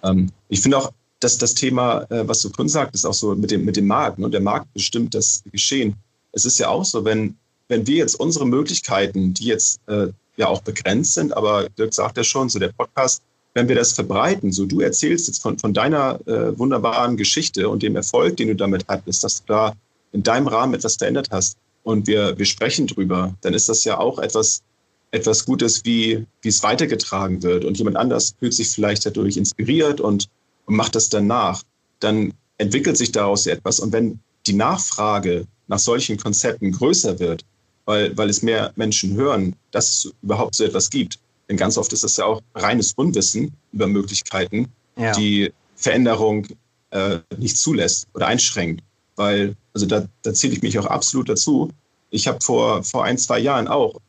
[0.05, 3.51] Ähm, ich finde auch, dass das Thema, äh, was du vorhin sagtest, auch so mit
[3.51, 4.31] dem, mit dem Markt, ne?
[4.31, 5.95] der Markt bestimmt das Geschehen.
[6.33, 7.37] Es ist ja auch so, wenn,
[7.69, 12.17] wenn wir jetzt unsere Möglichkeiten, die jetzt äh, ja auch begrenzt sind, aber Dirk sagt
[12.17, 13.23] ja schon, so der Podcast,
[13.55, 17.83] wenn wir das verbreiten, so du erzählst jetzt von, von deiner äh, wunderbaren Geschichte und
[17.83, 19.75] dem Erfolg, den du damit hattest, dass du da
[20.13, 23.99] in deinem Rahmen etwas verändert hast und wir, wir sprechen drüber, dann ist das ja
[23.99, 24.63] auch etwas,
[25.11, 27.65] etwas Gutes, wie, wie es weitergetragen wird.
[27.65, 30.29] Und jemand anders fühlt sich vielleicht dadurch inspiriert und,
[30.67, 31.63] und macht das dann nach.
[32.01, 33.81] Dann entwickelt sich daraus etwas.
[33.81, 37.45] Und wenn die Nachfrage nach solchen Konzepten größer wird,
[37.87, 41.19] weil, weil es mehr Menschen hören, dass es überhaupt so etwas gibt,
[41.49, 45.11] denn ganz oft ist das ja auch reines Unwissen über Möglichkeiten, ja.
[45.13, 46.47] die Veränderung
[46.91, 48.85] äh, nicht zulässt oder einschränkt.
[49.17, 51.71] Weil, also da, da zähle ich mich auch absolut dazu.
[52.11, 54.01] Ich habe vor, vor ein, zwei Jahren auch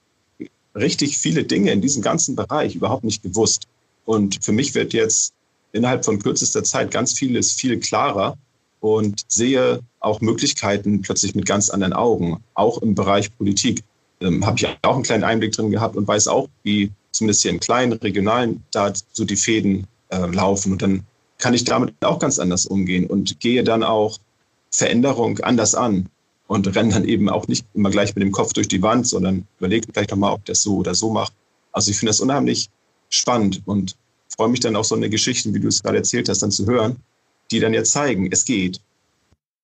[0.76, 3.68] richtig viele Dinge in diesem ganzen Bereich überhaupt nicht gewusst.
[4.06, 5.34] Und für mich wird jetzt
[5.74, 8.38] innerhalb von kürzester Zeit ganz vieles viel klarer
[8.80, 13.84] und sehe auch Möglichkeiten plötzlich mit ganz anderen Augen, auch im Bereich Politik.
[14.20, 17.52] Ähm, Habe ich auch einen kleinen Einblick drin gehabt und weiß auch, wie zumindest hier
[17.52, 20.72] im kleinen, regionalen, da so die Fäden äh, laufen.
[20.72, 21.04] Und dann
[21.38, 24.18] kann ich damit auch ganz anders umgehen und gehe dann auch
[24.74, 26.10] Veränderung anders an
[26.48, 29.48] und renne dann eben auch nicht immer gleich mit dem Kopf durch die Wand, sondern
[29.60, 31.34] überlege vielleicht nochmal, ob das so oder so macht.
[31.72, 32.70] Also ich finde das unheimlich
[33.10, 33.96] spannend und
[34.36, 36.66] freue mich dann auch so eine Geschichte, wie du es gerade erzählt hast, dann zu
[36.66, 36.98] hören,
[37.52, 38.82] die dann ja zeigen, es geht.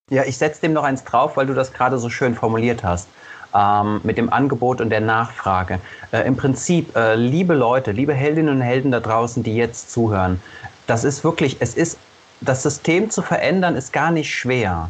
[0.10, 3.08] Ja, ich setze dem noch eins drauf, weil du das gerade so schön formuliert hast
[3.54, 5.80] ähm, mit dem Angebot und der Nachfrage.
[6.12, 10.42] Äh, Im Prinzip, äh, liebe Leute, liebe Heldinnen und Helden da draußen, die jetzt zuhören,
[10.86, 11.98] das ist wirklich, es ist
[12.42, 14.90] das System zu verändern ist gar nicht schwer.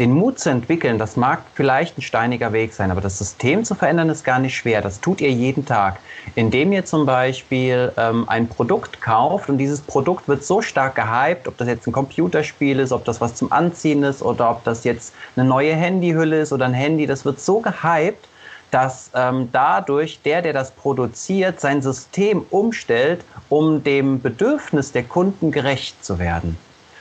[0.00, 3.76] Den Mut zu entwickeln, das mag vielleicht ein steiniger Weg sein, aber das System zu
[3.76, 4.82] verändern ist gar nicht schwer.
[4.82, 6.00] Das tut ihr jeden Tag,
[6.34, 11.46] indem ihr zum Beispiel ähm, ein Produkt kauft und dieses Produkt wird so stark gehypt,
[11.46, 14.82] ob das jetzt ein Computerspiel ist, ob das was zum Anziehen ist oder ob das
[14.82, 18.26] jetzt eine neue Handyhülle ist oder ein Handy, das wird so gehypt,
[18.72, 25.52] dass ähm, dadurch der, der das produziert, sein System umstellt, um dem Bedürfnis der Kunden
[25.52, 26.56] gerecht zu werden.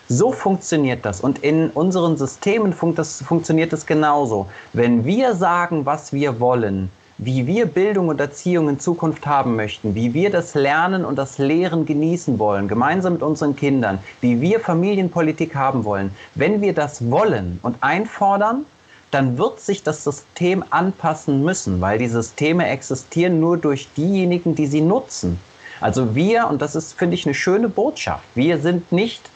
[0.10, 1.22] So funktioniert das.
[1.22, 4.48] Und in unseren Systemen fun das, funktioniert es genauso.
[4.74, 9.96] Wenn wir sagen, was wir wollen, wie wir Bildung und Erziehung in Zukunft haben möchten,
[9.96, 14.60] wie wir das Lernen und das Lehren genießen wollen, gemeinsam mit unseren Kindern, wie wir
[14.60, 18.66] Familienpolitik haben wollen, wenn wir das wollen und einfordern,
[19.12, 24.66] dann wird sich das System anpassen müssen, weil die Systeme existieren nur durch diejenigen, die
[24.66, 25.40] sie nutzen.
[25.82, 29.30] Also wir, und das ist, finde ich, eine schöne Botschaft, wir sind nicht,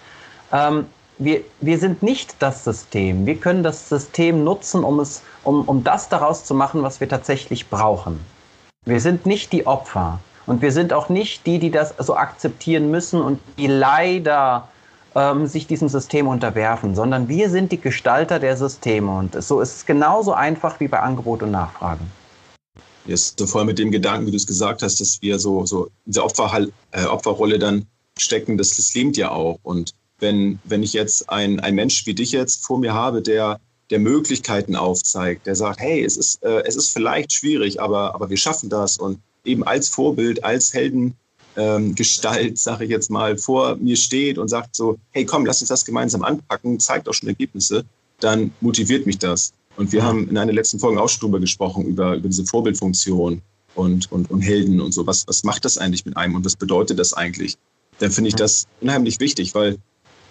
[0.52, 0.86] ähm,
[1.18, 3.26] wir, wir sind nicht das System.
[3.26, 7.10] Wir können das System nutzen, um, es, um, um das daraus zu machen, was wir
[7.10, 8.20] tatsächlich brauchen.
[8.86, 10.20] Wir sind nicht die Opfer.
[10.46, 14.70] Und wir sind auch nicht die, die das so akzeptieren müssen und die leider
[15.14, 19.12] ähm, sich diesem System unterwerfen, sondern wir sind die Gestalter der Systeme.
[19.12, 22.00] Und so ist es genauso einfach wie bei Angebot und Nachfrage.
[23.06, 25.86] Jetzt so voll mit dem Gedanken, wie du es gesagt hast, dass wir so, so
[26.06, 27.86] in dieser Opfer, äh, Opferrolle dann
[28.18, 29.60] stecken, das, das lebt ja auch.
[29.64, 33.60] Und wenn, wenn ich jetzt ein, ein Mensch wie dich jetzt vor mir habe, der,
[33.90, 38.30] der Möglichkeiten aufzeigt, der sagt, hey, es ist, äh, es ist vielleicht schwierig, aber, aber
[38.30, 41.16] wir schaffen das und eben als Vorbild, als Helden
[41.56, 41.96] ähm,
[42.56, 45.86] sage ich jetzt mal, vor mir steht und sagt so, hey komm, lass uns das
[45.86, 47.86] gemeinsam anpacken, zeigt auch schon Ergebnisse,
[48.20, 49.54] dann motiviert mich das.
[49.76, 53.42] Und wir haben in einer letzten Folge auch schon drüber gesprochen, über, über diese Vorbildfunktion
[53.76, 55.06] und, und, und Helden und so.
[55.06, 57.58] Was, was macht das eigentlich mit einem und was bedeutet das eigentlich?
[58.00, 59.78] Dann finde ich das unheimlich wichtig, weil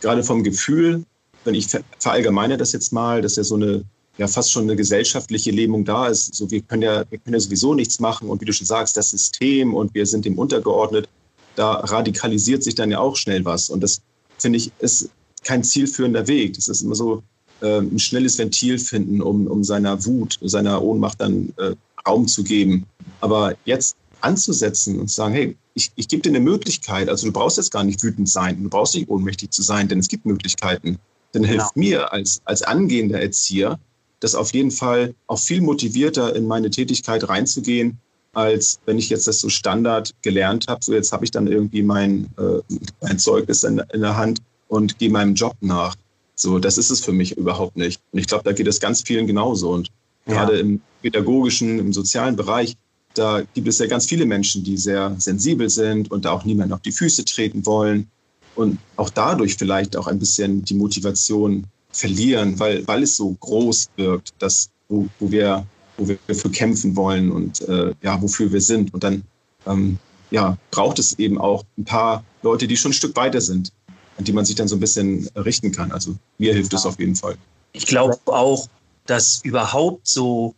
[0.00, 1.04] gerade vom Gefühl,
[1.44, 3.84] wenn ich verallgemeine das jetzt mal, dass ja so eine
[4.18, 6.34] ja fast schon eine gesellschaftliche Lähmung da ist.
[6.34, 8.96] So, wir können ja, wir können ja sowieso nichts machen und wie du schon sagst,
[8.96, 11.08] das System und wir sind dem untergeordnet.
[11.54, 13.70] Da radikalisiert sich dann ja auch schnell was.
[13.70, 14.00] Und das
[14.38, 15.10] finde ich ist
[15.44, 16.54] kein zielführender Weg.
[16.54, 17.22] Das ist immer so
[17.60, 21.74] äh, ein schnelles Ventil finden, um, um seiner Wut, seiner Ohnmacht dann äh,
[22.06, 22.86] Raum zu geben.
[23.20, 27.08] Aber jetzt anzusetzen und zu sagen, hey, ich, ich gebe dir eine Möglichkeit.
[27.08, 30.00] Also du brauchst jetzt gar nicht wütend sein, du brauchst nicht ohnmächtig zu sein, denn
[30.00, 30.98] es gibt Möglichkeiten.
[31.32, 31.86] Dann hilft genau.
[31.86, 33.78] mir als, als angehender Erzieher,
[34.20, 37.98] das auf jeden Fall auch viel motivierter in meine Tätigkeit reinzugehen,
[38.32, 40.84] als wenn ich jetzt das so Standard gelernt habe.
[40.84, 42.60] So jetzt habe ich dann irgendwie mein, äh,
[43.00, 45.96] mein Zeugnis in, in der Hand und gehe meinem Job nach.
[46.34, 48.00] So, das ist es für mich überhaupt nicht.
[48.12, 49.70] Und ich glaube, da geht es ganz vielen genauso.
[49.70, 49.90] Und
[50.26, 50.34] ja.
[50.34, 52.76] gerade im pädagogischen, im sozialen Bereich,
[53.16, 56.72] da gibt es ja ganz viele Menschen, die sehr sensibel sind und da auch niemand
[56.72, 58.08] auf die Füße treten wollen
[58.54, 63.90] und auch dadurch vielleicht auch ein bisschen die Motivation verlieren, weil, weil es so groß
[63.96, 68.60] wirkt, dass, wo, wo, wir, wo wir für kämpfen wollen und äh, ja, wofür wir
[68.60, 68.92] sind.
[68.92, 69.22] Und dann
[69.66, 69.98] ähm,
[70.30, 73.72] ja, braucht es eben auch ein paar Leute, die schon ein Stück weiter sind,
[74.18, 75.90] an die man sich dann so ein bisschen richten kann.
[75.92, 77.36] Also mir hilft es auf jeden Fall.
[77.72, 78.68] Ich glaube auch,
[79.06, 80.54] dass überhaupt so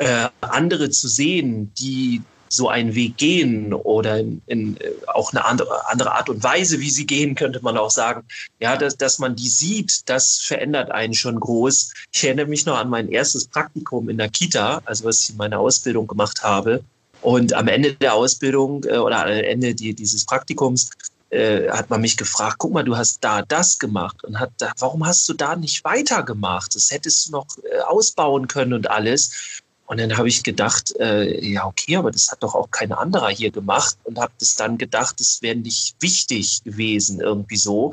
[0.00, 5.44] äh, andere zu sehen, die so einen Weg gehen oder in, in äh, auch eine
[5.44, 8.24] andere, andere Art und Weise, wie sie gehen, könnte man auch sagen.
[8.58, 11.92] Ja, dass, dass man die sieht, das verändert einen schon groß.
[12.12, 15.36] Ich erinnere mich noch an mein erstes Praktikum in der Kita, also was ich in
[15.36, 16.82] meiner Ausbildung gemacht habe.
[17.22, 20.90] Und am Ende der Ausbildung äh, oder am Ende die, dieses Praktikums
[21.28, 24.72] äh, hat man mich gefragt, guck mal, du hast da das gemacht und hat da,
[24.78, 26.74] warum hast du da nicht weitergemacht?
[26.74, 29.60] Das hättest du noch äh, ausbauen können und alles.
[29.90, 33.28] Und dann habe ich gedacht, äh, ja, okay, aber das hat doch auch kein anderer
[33.30, 37.92] hier gemacht und habe das dann gedacht, das wäre nicht wichtig gewesen, irgendwie so.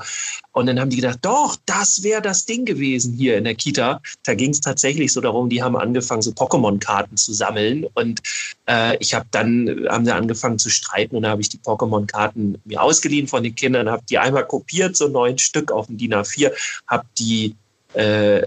[0.51, 3.99] Und dann haben die gedacht, doch, das wäre das Ding gewesen hier in der Kita.
[4.25, 7.87] Da ging es tatsächlich so darum, die haben angefangen, so Pokémon-Karten zu sammeln.
[7.95, 8.21] Und
[8.67, 12.61] äh, ich habe dann, haben sie angefangen zu streiten und da habe ich die Pokémon-Karten
[12.65, 16.13] mir ausgeliehen von den Kindern, habe die einmal kopiert, so neun Stück auf dem DIN
[16.13, 16.51] A4,
[16.85, 17.55] habe die
[17.95, 18.43] äh,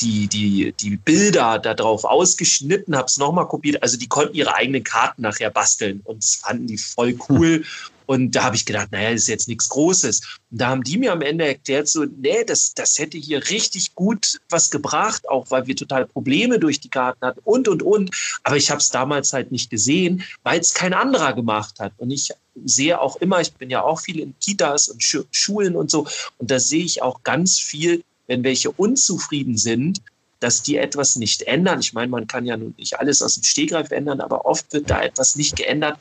[0.00, 3.82] die, die, die Bilder da drauf ausgeschnitten, habe es nochmal kopiert.
[3.82, 7.64] Also die konnten ihre eigenen Karten nachher basteln und das fanden die voll cool.
[8.06, 10.20] Und da habe ich gedacht, naja, das ist jetzt nichts Großes.
[10.50, 13.94] Und da haben die mir am Ende erklärt, so, nee, das, das hätte hier richtig
[13.94, 18.10] gut was gebracht, auch weil wir total Probleme durch die Karten hatten und, und, und.
[18.42, 21.92] Aber ich habe es damals halt nicht gesehen, weil es kein anderer gemacht hat.
[21.96, 22.30] Und ich
[22.64, 26.06] sehe auch immer, ich bin ja auch viel in Kitas und Schulen und so,
[26.38, 30.00] und da sehe ich auch ganz viel, wenn welche unzufrieden sind,
[30.40, 31.80] dass die etwas nicht ändern.
[31.80, 34.90] Ich meine, man kann ja nun nicht alles aus dem Stegreif ändern, aber oft wird
[34.90, 35.98] da etwas nicht geändert,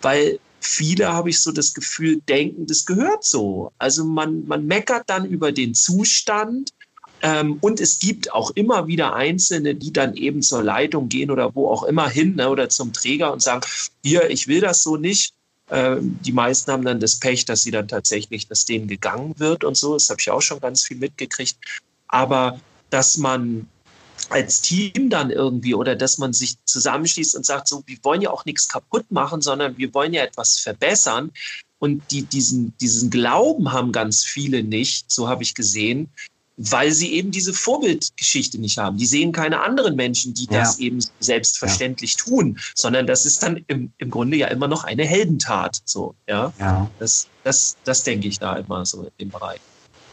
[0.00, 3.72] weil viele, habe ich so das Gefühl, denken, das gehört so.
[3.78, 6.70] Also man, man meckert dann über den Zustand.
[7.20, 11.54] Ähm, und es gibt auch immer wieder Einzelne, die dann eben zur Leitung gehen oder
[11.54, 13.66] wo auch immer hin ne, oder zum Träger und sagen,
[14.02, 15.33] hier, ich will das so nicht.
[15.70, 19.64] Ähm, die meisten haben dann das Pech, dass sie dann tatsächlich, dass denen gegangen wird
[19.64, 19.94] und so.
[19.94, 21.56] Das habe ich auch schon ganz viel mitgekriegt.
[22.08, 23.68] Aber dass man
[24.30, 28.30] als Team dann irgendwie oder dass man sich zusammenschließt und sagt, so, wir wollen ja
[28.30, 31.30] auch nichts kaputt machen, sondern wir wollen ja etwas verbessern.
[31.78, 36.08] Und die, diesen, diesen Glauben haben ganz viele nicht, so habe ich gesehen,
[36.56, 38.96] weil sie eben diese Vorbildgeschichte nicht haben.
[38.96, 40.60] Die sehen keine anderen Menschen, die ja.
[40.60, 42.24] das eben selbstverständlich ja.
[42.24, 45.80] tun, sondern das ist dann im, im Grunde ja immer noch eine Heldentat.
[45.84, 46.52] So, ja.
[46.60, 46.88] ja.
[46.98, 49.60] Das, das, das denke ich da immer so im Bereich.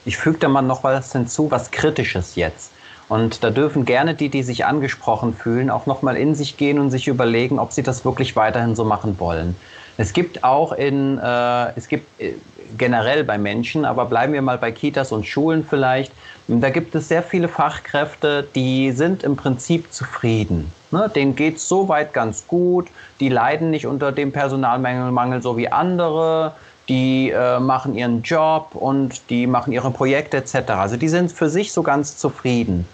[0.06, 2.72] Ich füge da mal noch was hinzu, was Kritisches jetzt.
[3.08, 6.92] Und da dürfen gerne die, die sich angesprochen fühlen, auch nochmal in sich gehen und
[6.92, 9.56] sich überlegen, ob sie das wirklich weiterhin so machen wollen.
[9.98, 12.34] Es gibt auch in, äh, es gibt äh,
[12.78, 16.12] generell bei Menschen, aber bleiben wir mal bei Kitas und Schulen vielleicht.
[16.48, 20.72] Da gibt es sehr viele Fachkräfte, die sind im Prinzip zufrieden.
[20.92, 21.10] Ne?
[21.14, 22.88] Denen geht es soweit ganz gut,
[23.20, 26.54] die leiden nicht unter dem Personalmangel so wie andere
[26.90, 30.72] die äh, machen ihren Job und die machen ihre Projekte etc.
[30.72, 32.86] Also die sind für sich so ganz zufrieden.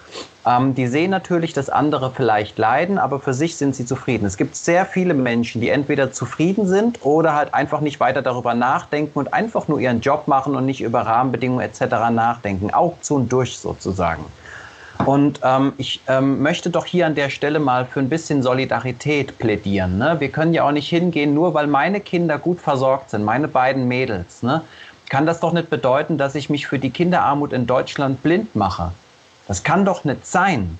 [0.47, 4.25] Ähm, die sehen natürlich, dass andere vielleicht leiden, aber für sich sind sie zufrieden.
[4.25, 8.53] Es gibt sehr viele Menschen, die entweder zufrieden sind oder halt einfach nicht weiter darüber
[8.53, 11.81] nachdenken und einfach nur ihren Job machen und nicht über Rahmenbedingungen etc.
[12.11, 12.73] nachdenken.
[12.73, 14.23] Auch zu und durch sozusagen.
[15.05, 19.37] Und ähm, ich ähm, möchte doch hier an der Stelle mal für ein bisschen Solidarität
[19.37, 19.97] plädieren.
[19.97, 20.15] Ne?
[20.19, 23.87] Wir können ja auch nicht hingehen, nur weil meine Kinder gut versorgt sind, meine beiden
[23.87, 24.43] Mädels.
[24.43, 24.61] Ne?
[25.09, 28.91] Kann das doch nicht bedeuten, dass ich mich für die Kinderarmut in Deutschland blind mache.
[29.47, 30.77] Das kann doch nicht sein.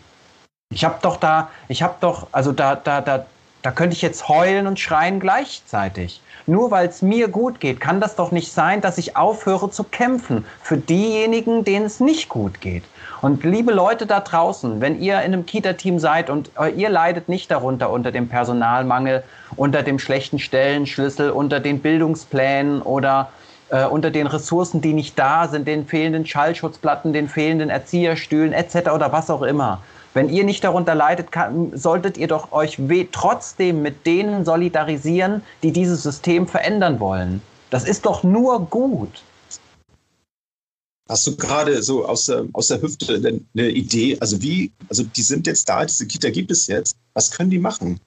[0.70, 3.26] Ich habe doch da, ich habe doch, also da, da, da,
[3.62, 6.22] da könnte ich jetzt heulen und schreien gleichzeitig.
[6.46, 9.84] Nur weil es mir gut geht, kann das doch nicht sein, dass ich aufhöre zu
[9.84, 12.84] kämpfen für diejenigen, denen es nicht gut geht.
[13.22, 17.30] Und liebe Leute da draußen, wenn ihr in einem Kita-Team seid und äh, ihr leidet
[17.30, 19.24] nicht darunter unter dem Personalmangel,
[19.56, 23.30] unter dem schlechten Stellenschlüssel, unter den Bildungsplänen oder
[23.70, 28.92] äh, unter den Ressourcen, die nicht da sind, den fehlenden Schallschutzplatten, den fehlenden Erzieherstühlen etc.
[28.94, 29.82] oder was auch immer.
[30.14, 32.80] Wenn ihr nicht darunter leidet, kann, solltet ihr doch euch
[33.12, 37.42] trotzdem mit denen solidarisieren, die dieses System verändern wollen.
[37.70, 39.22] Das ist doch nur gut.
[41.10, 44.18] Hast du gerade so aus der, aus der Hüfte eine Idee?
[44.20, 46.96] Also wie, also die sind jetzt da, diese Kita gibt es jetzt.
[47.14, 48.00] Was können die machen?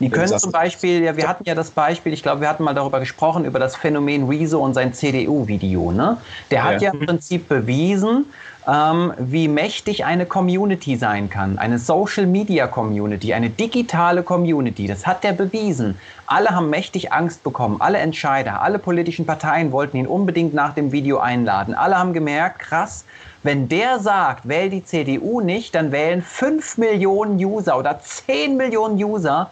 [0.00, 2.74] Die können zum Beispiel, ja, wir hatten ja das Beispiel, ich glaube, wir hatten mal
[2.74, 5.92] darüber gesprochen, über das Phänomen Rezo und sein CDU-Video.
[5.92, 6.18] Ne?
[6.50, 6.88] Der hat ja.
[6.88, 8.26] ja im Prinzip bewiesen,
[8.68, 11.58] ähm, wie mächtig eine Community sein kann.
[11.58, 14.86] Eine Social Media Community, eine digitale Community.
[14.86, 15.98] Das hat der bewiesen.
[16.26, 17.80] Alle haben mächtig Angst bekommen.
[17.80, 21.74] Alle Entscheider, alle politischen Parteien wollten ihn unbedingt nach dem Video einladen.
[21.74, 23.04] Alle haben gemerkt, krass,
[23.44, 28.96] wenn der sagt, wähl die CDU nicht, dann wählen 5 Millionen User oder 10 Millionen
[29.02, 29.50] User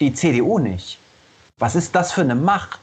[0.00, 0.98] die CDU nicht.
[1.58, 2.80] Was ist das für eine Macht?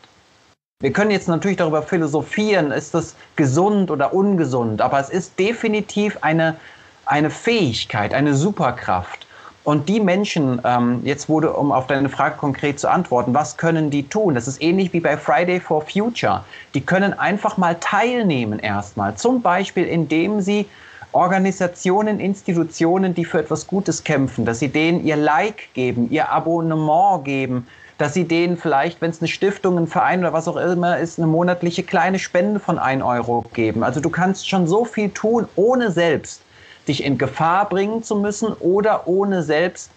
[0.79, 6.17] Wir können jetzt natürlich darüber philosophieren, ist das gesund oder ungesund, aber es ist definitiv
[6.21, 6.57] eine,
[7.05, 9.25] eine Fähigkeit, eine Superkraft.
[9.63, 13.89] Und die Menschen, ähm, jetzt wurde, um auf deine Frage konkret zu antworten, was können
[13.89, 14.35] die tun?
[14.35, 16.43] Das ist ähnlich wie bei Friday for Future.
[16.73, 19.15] Die können einfach mal teilnehmen erstmal.
[19.15, 20.67] Zum Beispiel, indem sie
[21.13, 27.23] Organisationen, Institutionen, die für etwas Gutes kämpfen, dass sie denen ihr Like geben, ihr Abonnement
[27.23, 30.97] geben, dass sie denen vielleicht, wenn es eine Stiftung, ein Verein oder was auch immer
[30.97, 33.83] ist, eine monatliche kleine Spende von 1 Euro geben.
[33.83, 36.41] Also du kannst schon so viel tun, ohne selbst
[36.87, 39.91] dich in Gefahr bringen zu müssen oder ohne selbst,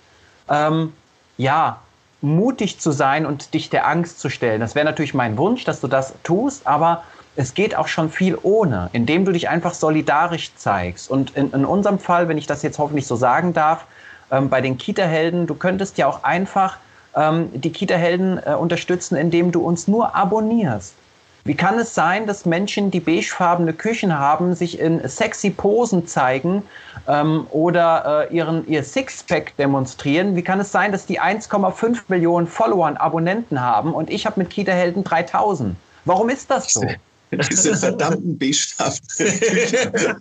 [0.48, 0.92] ähm,
[1.36, 1.80] ja,
[2.20, 4.60] mutig zu sein und dich der Angst zu stellen.
[4.60, 7.02] Das wäre natürlich mein Wunsch, dass du das tust, aber
[7.36, 11.10] es geht auch schon viel ohne, indem du dich einfach solidarisch zeigst.
[11.10, 13.86] Und in, in unserem Fall, wenn ich das jetzt hoffentlich so sagen darf,
[14.30, 16.78] ähm, bei den Kita-Helden, du könntest ja auch einfach
[17.14, 20.94] ähm, die Kita-Helden äh, unterstützen, indem du uns nur abonnierst.
[21.44, 26.64] Wie kann es sein, dass Menschen, die beigefarbene Küchen haben, sich in sexy Posen zeigen
[27.06, 30.34] ähm, oder äh, ihren, ihr Sixpack demonstrieren?
[30.34, 34.40] Wie kann es sein, dass die 1,5 Millionen Follower und Abonnenten haben und ich habe
[34.40, 35.76] mit Kita-Helden 3000?
[36.04, 36.84] Warum ist das so?
[37.50, 40.20] Diese verdammten beigefarbenen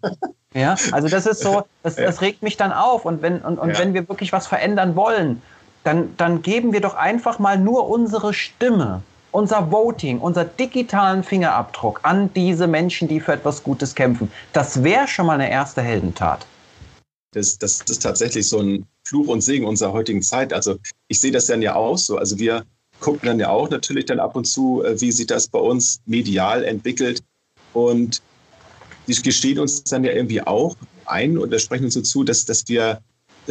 [0.54, 3.06] Ja, also das ist so, das, das regt mich dann auf.
[3.06, 3.80] Und wenn, und, und ja.
[3.80, 5.42] wenn wir wirklich was verändern wollen,
[5.84, 9.02] dann, dann geben wir doch einfach mal nur unsere Stimme,
[9.32, 14.32] unser Voting, unser digitalen Fingerabdruck an diese Menschen, die für etwas Gutes kämpfen.
[14.54, 16.46] Das wäre schon mal eine erste Heldentat.
[17.34, 20.54] Das, das ist tatsächlich so ein Fluch und Segen unserer heutigen Zeit.
[20.54, 20.78] Also
[21.10, 22.18] ich sehe das dann ja auch so.
[22.18, 22.64] Also wir
[23.00, 26.00] gucken dann ja auch natürlich dann ab und zu, äh, wie sich das bei uns
[26.06, 27.24] medial entwickelt.
[27.74, 28.22] Und
[29.08, 30.76] die gestehen uns dann ja irgendwie auch
[31.06, 33.00] ein oder sprechen uns so zu, dass, dass wir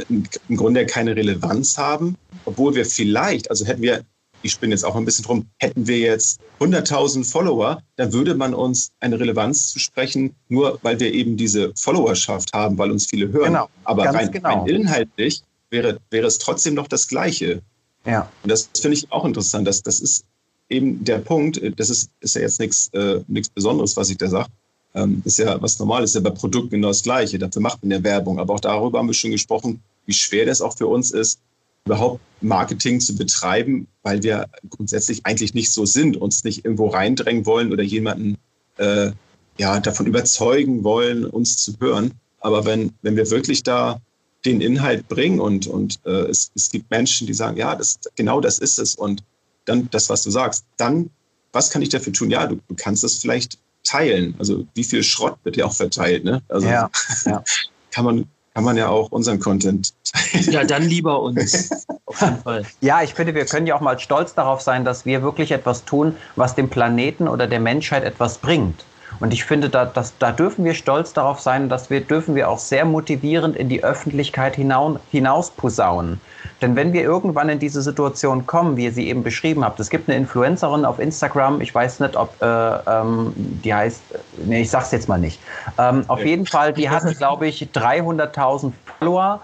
[0.08, 4.02] im Grunde keine Relevanz haben, obwohl wir vielleicht, also hätten wir,
[4.42, 8.54] ich spinne jetzt auch ein bisschen drum, hätten wir jetzt 100.000 Follower, dann würde man
[8.54, 13.32] uns eine Relevanz zu sprechen, nur weil wir eben diese Followerschaft haben, weil uns viele
[13.32, 13.52] hören.
[13.52, 14.60] Genau, Aber rein, genau.
[14.60, 17.62] rein inhaltlich wäre, wäre es trotzdem noch das Gleiche.
[18.06, 18.30] Ja.
[18.42, 19.66] Und das finde ich auch interessant.
[19.66, 20.24] Das, das ist
[20.68, 23.20] eben der Punkt, das ist, ist ja jetzt nichts äh,
[23.54, 24.48] Besonderes, was ich da sage.
[24.94, 27.38] Ähm, ist ja was Normales, ist ja bei Produkten genau das Gleiche.
[27.38, 28.38] Dafür macht man ja Werbung.
[28.38, 31.40] Aber auch darüber haben wir schon gesprochen, wie schwer das auch für uns ist,
[31.84, 37.44] überhaupt Marketing zu betreiben, weil wir grundsätzlich eigentlich nicht so sind, uns nicht irgendwo reindrängen
[37.46, 38.38] wollen oder jemanden
[38.78, 39.10] äh,
[39.58, 42.12] ja, davon überzeugen wollen, uns zu hören.
[42.40, 44.00] Aber wenn, wenn wir wirklich da
[44.44, 48.40] den Inhalt bringen und, und äh, es, es gibt Menschen, die sagen, ja, das, genau
[48.40, 49.22] das ist es und
[49.64, 51.10] dann das, was du sagst, dann,
[51.52, 52.30] was kann ich dafür tun?
[52.30, 54.34] Ja, du, du kannst das vielleicht teilen.
[54.38, 56.42] Also wie viel Schrott wird ja auch verteilt, ne?
[56.48, 56.90] Also ja,
[57.24, 57.42] ja.
[57.90, 60.52] kann man kann man ja auch unseren Content teilen.
[60.52, 61.70] Ja, dann lieber uns.
[62.06, 62.64] Auf jeden Fall.
[62.80, 65.84] Ja, ich finde, wir können ja auch mal stolz darauf sein, dass wir wirklich etwas
[65.84, 68.84] tun, was dem Planeten oder der Menschheit etwas bringt.
[69.20, 72.48] Und ich finde, da, das, da dürfen wir stolz darauf sein, dass wir, dürfen wir
[72.48, 76.20] auch sehr motivierend in die Öffentlichkeit hinaus, hinaus posaunen.
[76.60, 79.90] Denn wenn wir irgendwann in diese Situation kommen, wie ihr sie eben beschrieben habt, es
[79.90, 84.00] gibt eine Influencerin auf Instagram, ich weiß nicht, ob äh, ähm, die heißt,
[84.44, 85.40] nee, ich sag's jetzt mal nicht.
[85.78, 89.40] Ähm, auf jeden Fall, die hat, glaube ich, 300.000 Follower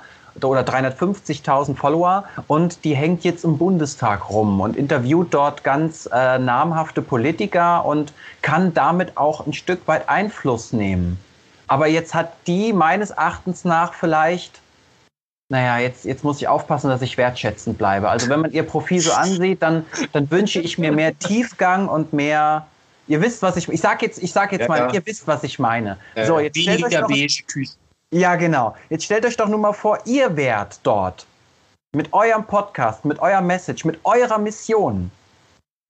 [0.49, 6.39] oder 350.000 Follower und die hängt jetzt im Bundestag rum und interviewt dort ganz äh,
[6.39, 8.13] namhafte Politiker und
[8.43, 11.19] kann damit auch ein Stück weit Einfluss nehmen.
[11.67, 14.61] Aber jetzt hat die meines Erachtens nach vielleicht,
[15.51, 18.09] naja, jetzt, jetzt muss ich aufpassen, dass ich wertschätzend bleibe.
[18.09, 22.13] Also wenn man ihr Profil so ansieht, dann, dann wünsche ich mir mehr Tiefgang und
[22.13, 22.67] mehr,
[23.07, 24.93] ihr wisst, was ich, ich sag jetzt, ich sag jetzt ja, mal, ja.
[24.93, 25.97] ihr wisst, was ich meine.
[26.17, 27.75] Äh, so, jetzt weniger beige Küche.
[28.13, 28.75] Ja, genau.
[28.89, 31.27] Jetzt stellt euch doch nur mal vor, ihr wärt dort
[31.93, 35.11] mit eurem Podcast, mit eurer Message, mit eurer Mission.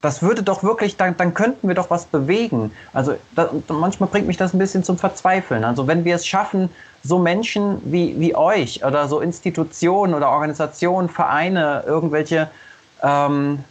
[0.03, 2.73] Das würde doch wirklich, dann, dann könnten wir doch was bewegen.
[2.95, 5.62] Also da, manchmal bringt mich das ein bisschen zum Verzweifeln.
[5.64, 6.71] Also wenn wir es schaffen,
[7.03, 12.51] so Menschen wie, wie euch oder so Institutionen oder Organisationen, Vereine, irgendwelche
[13.03, 13.64] ähm,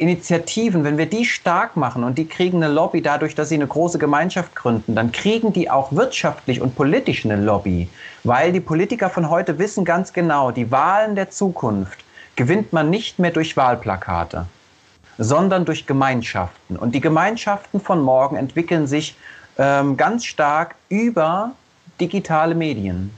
[0.00, 3.66] Initiativen, wenn wir die stark machen und die kriegen eine Lobby dadurch, dass sie eine
[3.66, 7.88] große Gemeinschaft gründen, dann kriegen die auch wirtschaftlich und politisch eine Lobby,
[8.24, 11.98] weil die Politiker von heute wissen ganz genau, die Wahlen der Zukunft
[12.34, 14.46] gewinnt man nicht mehr durch Wahlplakate,
[15.18, 16.76] sondern durch Gemeinschaften.
[16.76, 19.16] Und die Gemeinschaften von morgen entwickeln sich
[19.58, 21.52] ähm, ganz stark über
[22.00, 23.10] digitale Medien.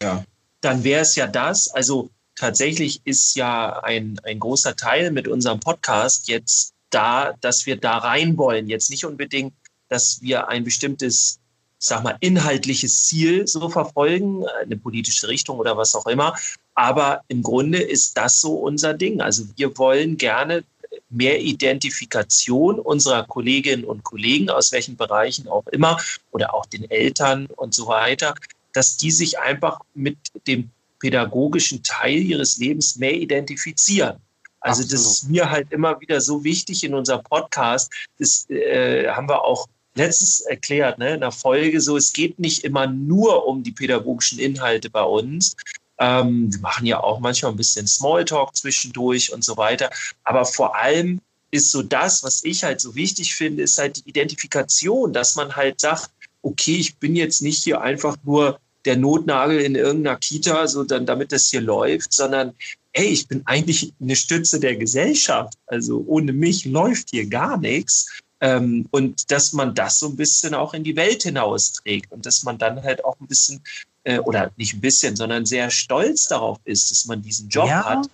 [0.00, 0.22] Ja.
[0.60, 5.60] Dann wäre es ja das, also tatsächlich ist ja ein, ein großer Teil mit unserem
[5.60, 8.68] Podcast jetzt da, dass wir da rein wollen.
[8.68, 9.52] Jetzt nicht unbedingt,
[9.88, 11.40] dass wir ein bestimmtes,
[11.80, 16.34] ich sag mal, inhaltliches Ziel so verfolgen, eine politische Richtung oder was auch immer.
[16.74, 19.20] Aber im Grunde ist das so unser Ding.
[19.20, 20.64] Also wir wollen gerne
[21.10, 25.98] mehr Identifikation unserer Kolleginnen und Kollegen, aus welchen Bereichen auch immer,
[26.30, 28.34] oder auch den Eltern und so weiter,
[28.72, 34.16] dass die sich einfach mit dem pädagogischen Teil ihres Lebens mehr identifizieren.
[34.60, 34.92] Also Absolut.
[34.92, 37.92] das ist mir halt immer wieder so wichtig in unserem Podcast.
[38.18, 42.64] Das äh, haben wir auch letztens erklärt, ne, in der Folge so, es geht nicht
[42.64, 45.56] immer nur um die pädagogischen Inhalte bei uns.
[45.98, 49.90] Ähm, wir machen ja auch manchmal ein bisschen Smalltalk zwischendurch und so weiter.
[50.24, 51.20] Aber vor allem
[51.50, 55.56] ist so das, was ich halt so wichtig finde, ist halt die Identifikation, dass man
[55.56, 56.10] halt sagt,
[56.42, 61.06] okay, ich bin jetzt nicht hier einfach nur der Notnagel in irgendeiner Kita, so dann,
[61.06, 62.54] damit das hier läuft, sondern
[62.92, 65.54] hey, ich bin eigentlich eine Stütze der Gesellschaft.
[65.66, 68.20] Also ohne mich läuft hier gar nichts.
[68.40, 72.44] Ähm, und dass man das so ein bisschen auch in die Welt hinausträgt und dass
[72.44, 73.60] man dann halt auch ein bisschen,
[74.04, 77.84] äh, oder nicht ein bisschen, sondern sehr stolz darauf ist, dass man diesen Job ja.
[77.84, 78.08] hat.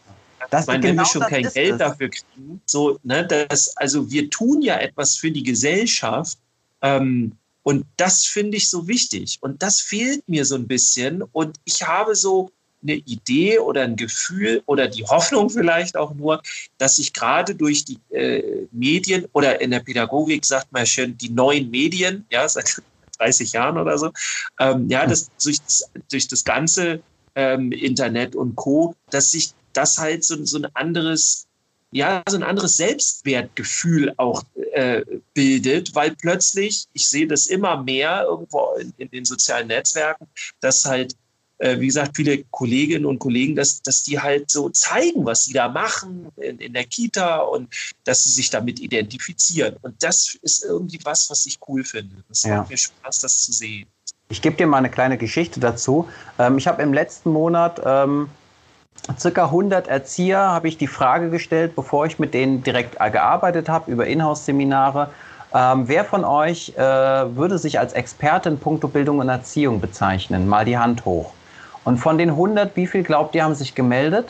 [0.51, 1.79] Das meine, genau wenn wir schon kein Geld es.
[1.79, 6.39] dafür kriegen, so, ne, das, also wir tun ja etwas für die Gesellschaft,
[6.83, 7.33] ähm,
[7.65, 9.39] und das finde ich so wichtig.
[9.41, 11.23] Und das fehlt mir so ein bisschen.
[11.23, 12.51] Und ich habe so
[12.83, 16.43] eine Idee oder ein Gefühl oder die Hoffnung vielleicht auch nur,
[16.77, 21.31] dass sich gerade durch die äh, Medien oder in der Pädagogik sagt man schön, die
[21.31, 22.83] neuen Medien, ja, seit
[23.19, 24.13] 30 Jahren oder so,
[24.61, 27.01] ähm, ja, das durch, das durch das ganze
[27.35, 31.47] ähm, Internet und Co., dass sich das halt so, so ein anderes
[31.95, 34.43] ja, so ein anderes Selbstwertgefühl auch
[34.73, 40.27] äh, bildet, weil plötzlich, ich sehe das immer mehr irgendwo in, in den sozialen Netzwerken,
[40.61, 41.15] dass halt
[41.59, 45.53] äh, wie gesagt, viele Kolleginnen und Kollegen, dass, dass die halt so zeigen, was sie
[45.53, 47.73] da machen in, in der Kita und
[48.03, 49.77] dass sie sich damit identifizieren.
[49.83, 52.17] Und das ist irgendwie was, was ich cool finde.
[52.29, 52.59] Es ja.
[52.59, 53.87] macht mir Spaß, das zu sehen.
[54.31, 56.09] Ich gebe dir mal eine kleine Geschichte dazu.
[56.41, 58.29] Ähm, ich habe im letzten Monat ähm,
[59.19, 63.91] circa 100 Erzieher habe ich die Frage gestellt, bevor ich mit denen direkt gearbeitet habe
[63.91, 65.11] über Inhouse-Seminare.
[65.53, 70.49] Ähm, wer von euch äh, würde sich als Experte in puncto Bildung und Erziehung bezeichnen?
[70.49, 71.33] Mal die Hand hoch.
[71.85, 74.29] Und von den 100, wie viel glaubt ihr, haben sich gemeldet?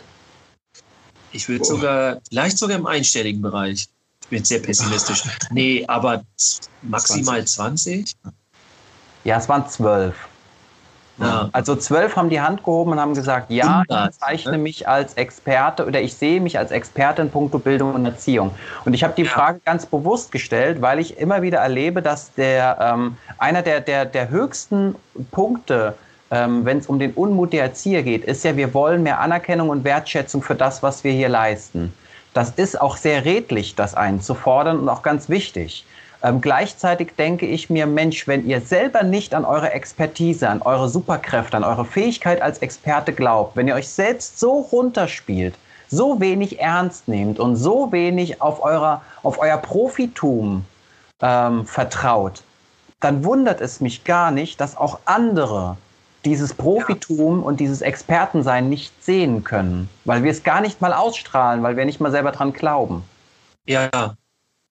[1.32, 3.88] Ich würde sogar, vielleicht sogar im einstelligen Bereich.
[4.22, 5.24] Ich bin sehr pessimistisch.
[5.50, 6.24] Nee, aber
[6.82, 8.06] maximal 20?
[8.06, 8.34] 20?
[9.24, 10.14] Ja, es waren zwölf.
[11.18, 11.48] Ja.
[11.52, 14.58] Also zwölf haben die Hand gehoben und haben gesagt, ja, ich bezeichne ne?
[14.58, 18.50] mich als Experte oder ich sehe mich als Experte in puncto Bildung und Erziehung.
[18.84, 19.30] Und ich habe die ja.
[19.30, 24.06] Frage ganz bewusst gestellt, weil ich immer wieder erlebe, dass der ähm, einer der, der,
[24.06, 24.96] der höchsten
[25.30, 25.94] Punkte,
[26.32, 29.68] ähm, wenn es um den Unmut der Erzieher geht, ist ja, wir wollen mehr Anerkennung
[29.68, 31.92] und Wertschätzung für das, was wir hier leisten.
[32.32, 35.86] Das ist auch sehr redlich, das einzufordern und auch ganz wichtig.
[36.24, 40.88] Ähm, gleichzeitig denke ich mir, Mensch, wenn ihr selber nicht an eure Expertise, an eure
[40.88, 45.54] Superkräfte, an eure Fähigkeit als Experte glaubt, wenn ihr euch selbst so runterspielt,
[45.88, 50.64] so wenig ernst nehmt und so wenig auf, eurer, auf euer Profitum
[51.20, 52.42] ähm, vertraut,
[53.00, 55.76] dann wundert es mich gar nicht, dass auch andere
[56.24, 57.44] dieses Profitum ja.
[57.44, 61.84] und dieses Expertensein nicht sehen können, weil wir es gar nicht mal ausstrahlen, weil wir
[61.84, 63.04] nicht mal selber dran glauben.
[63.66, 64.14] Ja,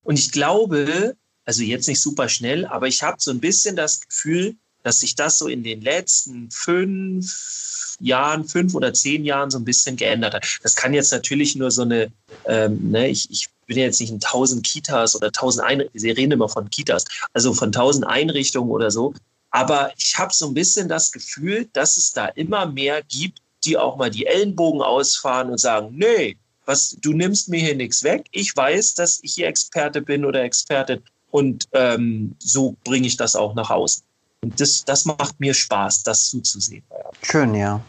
[0.03, 1.15] und ich glaube,
[1.45, 5.15] also jetzt nicht super schnell, aber ich habe so ein bisschen das Gefühl, dass sich
[5.15, 10.33] das so in den letzten fünf Jahren, fünf oder zehn Jahren so ein bisschen geändert
[10.33, 10.59] hat.
[10.61, 12.11] Das kann jetzt natürlich nur so eine,
[12.45, 16.33] ähm, ne, ich, ich bin jetzt nicht in tausend Kitas oder tausend Einrichtungen, Sie reden
[16.33, 19.13] immer von Kitas, also von tausend Einrichtungen oder so.
[19.51, 23.77] Aber ich habe so ein bisschen das Gefühl, dass es da immer mehr gibt, die
[23.77, 28.25] auch mal die Ellenbogen ausfahren und sagen, nee, was, du nimmst mir hier nichts weg.
[28.31, 31.01] Ich weiß, dass ich hier Experte bin oder Expertin
[31.33, 34.03] und ähm, so bringe ich das auch nach außen.
[34.43, 36.83] Und das, das macht mir Spaß, das zuzusehen.
[37.23, 37.81] Schön, ja.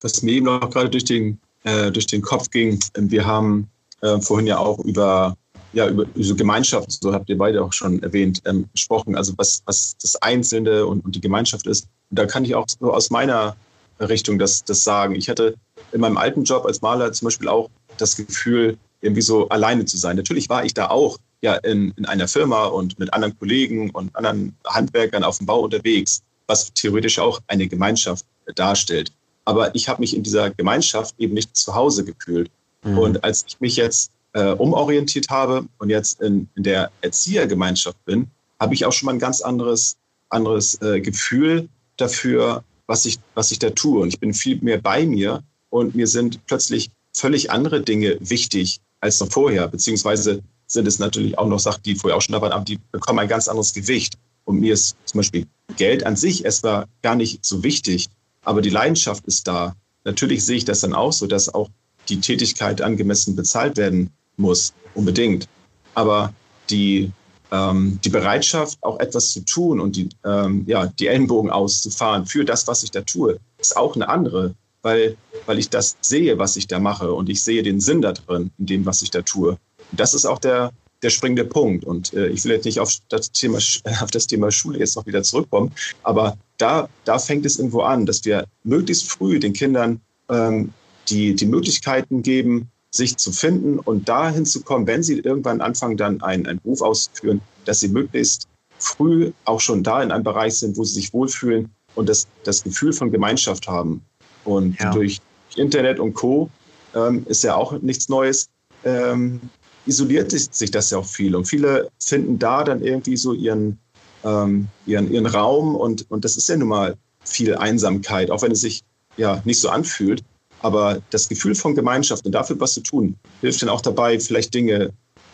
[0.00, 3.70] Was mir eben noch gerade durch den, äh, durch den Kopf ging, ähm, wir haben
[4.02, 5.36] äh, vorhin ja auch über,
[5.72, 9.62] ja, über, über Gemeinschaft, so habt ihr beide auch schon erwähnt, ähm, gesprochen, also was,
[9.66, 11.86] was das Einzelne und, und die Gemeinschaft ist.
[12.10, 13.54] Und da kann ich auch so aus meiner
[14.00, 15.14] Richtung das, das sagen.
[15.14, 15.54] Ich hatte
[15.92, 19.96] in meinem alten Job als Maler zum Beispiel auch das Gefühl, irgendwie so alleine zu
[19.96, 20.16] sein.
[20.16, 24.14] Natürlich war ich da auch ja in, in einer Firma und mit anderen Kollegen und
[24.16, 28.24] anderen Handwerkern auf dem Bau unterwegs, was theoretisch auch eine Gemeinschaft
[28.56, 29.12] darstellt.
[29.44, 32.50] Aber ich habe mich in dieser Gemeinschaft eben nicht zu Hause gefühlt.
[32.82, 32.98] Mhm.
[32.98, 38.28] Und als ich mich jetzt äh, umorientiert habe und jetzt in, in der Erziehergemeinschaft bin,
[38.58, 39.96] habe ich auch schon mal ein ganz anderes,
[40.30, 41.68] anderes äh, Gefühl
[41.98, 44.00] dafür, was ich, was ich da tue.
[44.00, 48.80] Und ich bin viel mehr bei mir und mir sind plötzlich völlig andere Dinge wichtig
[49.00, 50.42] als noch vorher, beziehungsweise
[50.74, 53.28] sind es natürlich auch noch Sachen, die vorher auch schon da waren, die bekommen ein
[53.28, 54.18] ganz anderes Gewicht.
[54.44, 55.46] Und mir ist zum Beispiel
[55.78, 58.10] Geld an sich erstmal gar nicht so wichtig,
[58.42, 59.74] aber die Leidenschaft ist da.
[60.04, 61.70] Natürlich sehe ich das dann auch so, dass auch
[62.10, 65.48] die Tätigkeit angemessen bezahlt werden muss, unbedingt.
[65.94, 66.34] Aber
[66.68, 67.10] die,
[67.50, 72.44] ähm, die Bereitschaft, auch etwas zu tun und die, ähm, ja, die Ellenbogen auszufahren für
[72.44, 75.16] das, was ich da tue, ist auch eine andere, weil,
[75.46, 78.50] weil ich das sehe, was ich da mache und ich sehe den Sinn da drin,
[78.58, 79.56] in dem, was ich da tue
[79.92, 80.72] das ist auch der,
[81.02, 81.84] der springende Punkt.
[81.84, 83.58] Und äh, ich will jetzt nicht auf das, Thema,
[84.02, 85.72] auf das Thema Schule jetzt noch wieder zurückkommen,
[86.02, 90.72] aber da, da fängt es irgendwo an, dass wir möglichst früh den Kindern ähm,
[91.08, 95.96] die, die Möglichkeiten geben, sich zu finden und dahin zu kommen, wenn sie irgendwann anfangen,
[95.96, 98.46] dann einen, einen Beruf auszuführen, dass sie möglichst
[98.78, 102.62] früh auch schon da in einem Bereich sind, wo sie sich wohlfühlen und das, das
[102.62, 104.02] Gefühl von Gemeinschaft haben.
[104.44, 104.92] Und ja.
[104.92, 105.20] durch
[105.56, 106.50] Internet und Co.
[106.94, 108.48] Ähm, ist ja auch nichts Neues.
[108.84, 109.40] Ähm,
[109.86, 111.34] isoliert sich das ja auch viel.
[111.34, 113.78] Und viele finden da dann irgendwie so ihren,
[114.24, 115.74] ähm, ihren, ihren Raum.
[115.74, 118.82] Und, und das ist ja nun mal viel Einsamkeit, auch wenn es sich
[119.16, 120.22] ja nicht so anfühlt.
[120.60, 124.54] Aber das Gefühl von Gemeinschaft und dafür was zu tun, hilft dann auch dabei, vielleicht
[124.54, 124.92] Dinge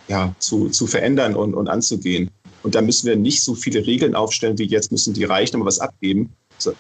[0.09, 2.31] ja, zu, zu verändern und, und anzugehen.
[2.63, 5.67] Und da müssen wir nicht so viele Regeln aufstellen, wie jetzt müssen die Reichen aber
[5.67, 6.33] was abgeben,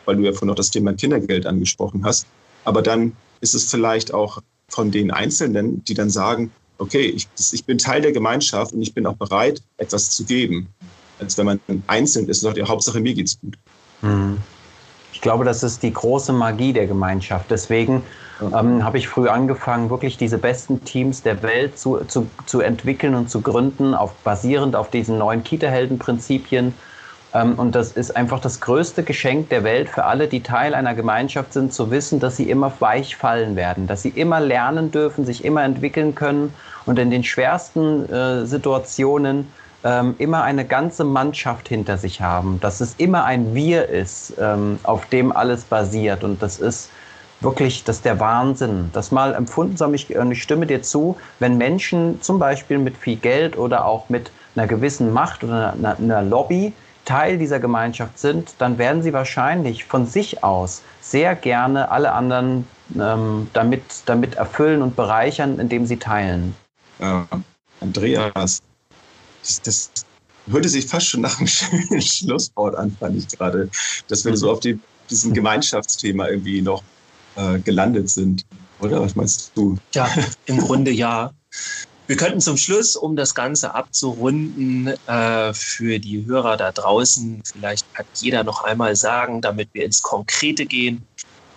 [0.04, 2.26] weil du ja vorhin noch das Thema Kindergeld angesprochen hast.
[2.64, 6.50] Aber dann ist es vielleicht auch von den Einzelnen, die dann sagen,
[6.80, 10.68] okay, ich, ich bin Teil der Gemeinschaft und ich bin auch bereit, etwas zu geben.
[11.20, 13.56] Als wenn man einzeln ist sagt, ja, Hauptsache mir geht's gut.
[14.00, 14.38] Mhm.
[15.12, 17.50] Ich glaube, das ist die große Magie der Gemeinschaft.
[17.50, 18.02] Deswegen
[18.40, 23.14] ähm, habe ich früh angefangen, wirklich diese besten Teams der Welt zu, zu, zu entwickeln
[23.14, 26.72] und zu gründen, auf, basierend auf diesen neuen Kita-Helden-Prinzipien.
[27.34, 30.94] Ähm, und das ist einfach das größte Geschenk der Welt für alle, die Teil einer
[30.94, 35.24] Gemeinschaft sind, zu wissen, dass sie immer weich fallen werden, dass sie immer lernen dürfen,
[35.24, 36.54] sich immer entwickeln können
[36.86, 39.52] und in den schwersten äh, Situationen
[39.84, 44.78] ähm, immer eine ganze Mannschaft hinter sich haben, dass es immer ein Wir ist, ähm,
[44.82, 46.24] auf dem alles basiert.
[46.24, 46.90] Und das ist
[47.40, 48.90] wirklich, das ist der Wahnsinn.
[48.92, 53.16] Das mal empfunden, sondern ich, ich stimme dir zu, wenn Menschen zum Beispiel mit viel
[53.16, 56.74] Geld oder auch mit einer gewissen Macht oder einer, einer Lobby
[57.05, 62.66] Teil dieser Gemeinschaft sind, dann werden sie wahrscheinlich von sich aus sehr gerne alle anderen
[62.98, 66.55] ähm, damit, damit erfüllen und bereichern, indem sie teilen.
[66.98, 67.22] Äh,
[67.80, 68.61] Andreas,
[69.42, 69.90] das, das,
[70.48, 73.68] hörte sich fast schon nach einem schönen Schlusswort an, fand ich gerade,
[74.09, 74.36] dass wir mhm.
[74.36, 74.78] so auf die,
[75.09, 76.82] diesem Gemeinschaftsthema irgendwie noch
[77.36, 78.44] äh, gelandet sind.
[78.80, 79.76] Oder was meinst du?
[79.94, 80.09] Ja,
[80.46, 81.32] im Grunde ja.
[82.11, 87.94] Wir könnten zum Schluss, um das Ganze abzurunden, äh, für die Hörer da draußen, vielleicht
[87.94, 91.06] kann jeder noch einmal sagen, damit wir ins Konkrete gehen.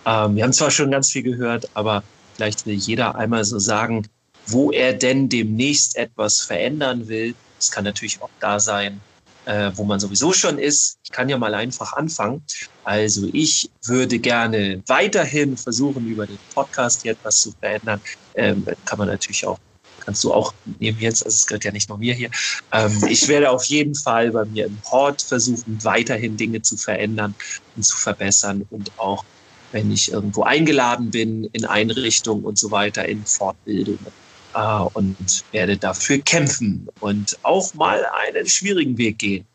[0.06, 2.04] Ähm, wir haben zwar schon ganz viel gehört, aber
[2.36, 4.08] vielleicht will jeder einmal so sagen,
[4.46, 7.34] wo er denn demnächst etwas verändern will.
[7.58, 9.02] Es kann natürlich auch da sein,
[9.46, 11.00] äh, wo man sowieso schon ist.
[11.04, 12.44] Ich kann ja mal einfach anfangen.
[12.84, 18.00] Also ich würde gerne weiterhin versuchen, über den Podcast hier etwas zu verändern.
[18.36, 19.58] Ähm, kann man natürlich auch,
[20.06, 22.30] kannst du auch nehmen jetzt, also es gehört ja nicht nur mir hier.
[22.72, 27.36] Ähm, ich werde auf jeden Fall bei mir im Hort versuchen, weiterhin Dinge zu verändern
[27.76, 29.24] und zu verbessern und auch
[29.72, 34.06] wenn ich irgendwo eingeladen bin in Einrichtungen und so weiter, in Fortbildungen
[34.54, 39.46] äh, und werde dafür kämpfen und auch mal einen schwierigen Weg gehen.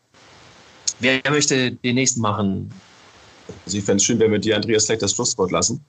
[0.99, 2.69] Wer möchte den nächsten machen?
[3.65, 5.83] Also ich fände es schön, wenn wir dir, Andreas, gleich das Schlusswort lassen.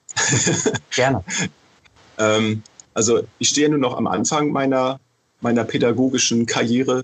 [0.95, 1.23] Gerne.
[2.17, 2.63] ähm,
[2.93, 4.99] also ich stehe nur noch am Anfang meiner,
[5.41, 7.03] meiner pädagogischen Karriere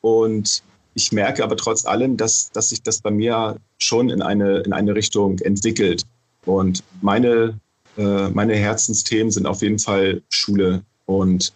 [0.00, 0.62] und
[0.94, 4.72] ich merke aber trotz allem, dass, dass sich das bei mir schon in eine, in
[4.72, 6.04] eine Richtung entwickelt.
[6.46, 7.58] Und meine,
[7.96, 11.52] äh, meine Herzensthemen sind auf jeden Fall Schule, und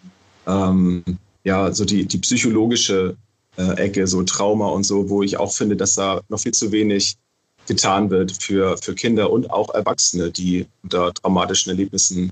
[0.47, 1.03] ähm,
[1.43, 3.15] ja, so die, die psychologische
[3.57, 6.71] äh, Ecke, so Trauma und so, wo ich auch finde, dass da noch viel zu
[6.71, 7.17] wenig
[7.67, 12.31] getan wird für, für Kinder und auch Erwachsene, die unter traumatischen Erlebnissen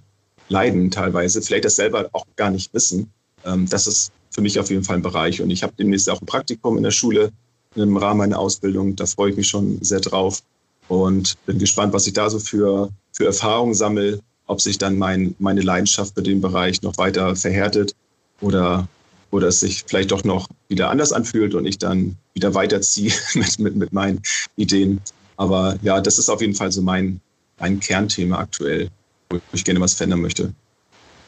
[0.50, 3.12] leiden teilweise, vielleicht das selber auch gar nicht wissen.
[3.46, 5.42] Ähm, das ist für mich auf jeden Fall ein Bereich.
[5.42, 7.32] Und ich habe demnächst auch ein Praktikum in der Schule
[7.76, 8.96] im Rahmen meiner Ausbildung.
[8.96, 10.42] Da freue ich mich schon sehr drauf
[10.88, 15.36] und bin gespannt, was ich da so für, für Erfahrungen sammle ob sich dann mein,
[15.40, 17.94] meine Leidenschaft für den Bereich noch weiter verhärtet
[18.42, 18.88] oder,
[19.30, 23.60] oder es sich vielleicht doch noch wieder anders anfühlt und ich dann wieder weiterziehe mit,
[23.60, 24.22] mit, mit meinen
[24.56, 25.02] Ideen.
[25.36, 27.20] Aber ja, das ist auf jeden Fall so mein,
[27.60, 28.90] mein Kernthema aktuell,
[29.30, 30.54] wo ich gerne was verändern möchte.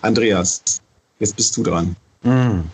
[0.02, 0.82] Andreas,
[1.20, 1.96] jetzt bist du dran.
[2.24, 2.70] Hm.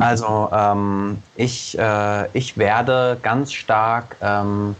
[0.00, 4.74] Also ähm, ich, äh, ich werde ganz stark ähm,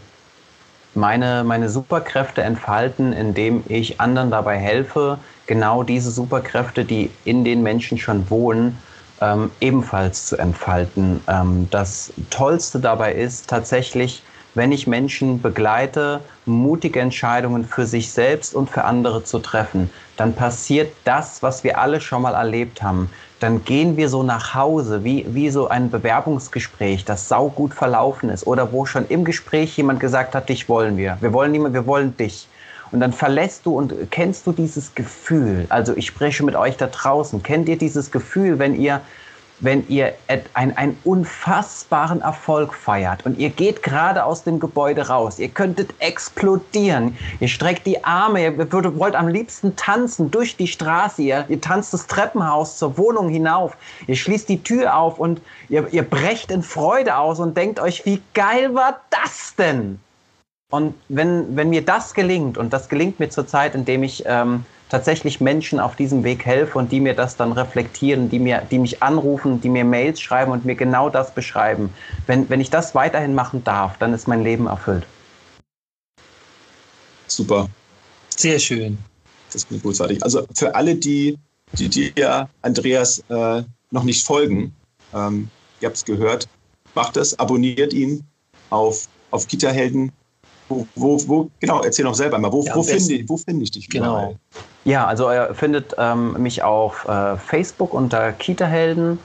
[0.93, 5.17] meine, meine Superkräfte entfalten, indem ich anderen dabei helfe,
[5.47, 8.77] genau diese Superkräfte, die in den Menschen schon wohnen,
[9.21, 11.21] ähm, ebenfalls zu entfalten.
[11.27, 14.23] Ähm, das Tollste dabei ist tatsächlich,
[14.53, 20.33] wenn ich Menschen begleite, mutige Entscheidungen für sich selbst und für andere zu treffen, dann
[20.33, 23.09] passiert das, was wir alle schon mal erlebt haben
[23.41, 28.45] dann gehen wir so nach Hause, wie, wie so ein Bewerbungsgespräch, das saugut verlaufen ist
[28.45, 31.17] oder wo schon im Gespräch jemand gesagt hat, dich wollen wir.
[31.21, 32.47] Wir wollen niemand, wir wollen dich.
[32.91, 35.65] Und dann verlässt du und kennst du dieses Gefühl.
[35.69, 37.41] Also ich spreche mit euch da draußen.
[37.41, 39.01] Kennt ihr dieses Gefühl, wenn ihr
[39.61, 40.13] wenn ihr
[40.53, 45.93] ein, einen unfassbaren Erfolg feiert und ihr geht gerade aus dem Gebäude raus, ihr könntet
[45.99, 51.61] explodieren, ihr streckt die Arme, ihr wollt am liebsten tanzen durch die Straße, ihr, ihr
[51.61, 56.51] tanzt das Treppenhaus zur Wohnung hinauf, ihr schließt die Tür auf und ihr, ihr brecht
[56.51, 59.99] in Freude aus und denkt euch, wie geil war das denn?
[60.71, 65.39] Und wenn, wenn mir das gelingt, und das gelingt mir zurzeit, indem ich ähm, tatsächlich
[65.39, 69.01] Menschen auf diesem Weg helfe und die mir das dann reflektieren, die, mir, die mich
[69.01, 71.93] anrufen, die mir Mails schreiben und mir genau das beschreiben.
[72.27, 75.05] Wenn, wenn ich das weiterhin machen darf, dann ist mein Leben erfüllt.
[77.27, 77.69] Super.
[78.35, 78.97] Sehr schön.
[79.53, 80.21] Das ist großartig.
[80.23, 81.37] Also für alle, die,
[81.71, 84.75] die dir, Andreas, äh, noch nicht folgen,
[85.13, 86.49] ähm, ihr habt es gehört,
[86.95, 88.25] macht es, abonniert ihn
[88.69, 90.11] auf, auf Kita-Helden.
[90.67, 93.71] Wo, wo, wo, genau, erzähl noch selber mal, wo, ja, wo finde wo find ich
[93.71, 93.89] dich?
[93.89, 94.11] Genau.
[94.11, 94.39] Überall?
[94.83, 99.19] Ja, also ihr findet ähm, mich auf äh, Facebook unter Kita-Helden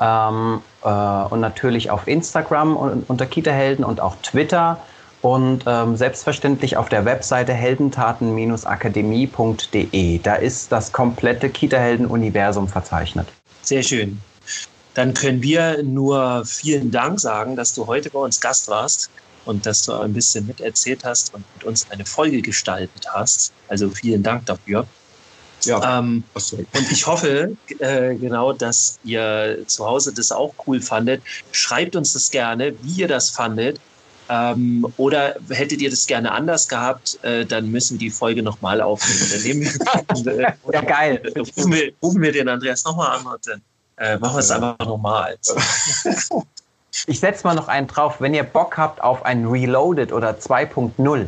[0.00, 4.78] ähm, äh, und natürlich auf Instagram unter Kita-Helden und auch Twitter
[5.22, 10.18] und ähm, selbstverständlich auf der Webseite heldentaten-akademie.de.
[10.18, 13.26] Da ist das komplette Kita-Helden-Universum verzeichnet.
[13.62, 14.20] Sehr schön.
[14.94, 19.10] Dann können wir nur vielen Dank sagen, dass du heute bei uns Gast warst
[19.48, 23.52] und dass du ein bisschen miterzählt hast und mit uns eine Folge gestaltet hast.
[23.68, 24.86] Also vielen Dank dafür.
[25.64, 25.98] Ja.
[25.98, 31.22] Ähm, und ich hoffe äh, genau, dass ihr zu Hause das auch cool fandet.
[31.50, 33.80] Schreibt uns das gerne, wie ihr das fandet.
[34.28, 38.82] Ähm, oder hättet ihr das gerne anders gehabt, äh, dann müssen wir die Folge nochmal
[38.82, 39.64] aufnehmen.
[39.64, 41.22] Wir, äh, ja, geil.
[41.34, 43.62] Rufen wir, rufen wir den Andreas nochmal an und dann
[43.96, 45.38] äh, machen wir es einfach normal.
[47.06, 48.20] ich setze mal noch einen drauf.
[48.20, 51.26] Wenn ihr Bock habt auf ein Reloaded oder 2.0,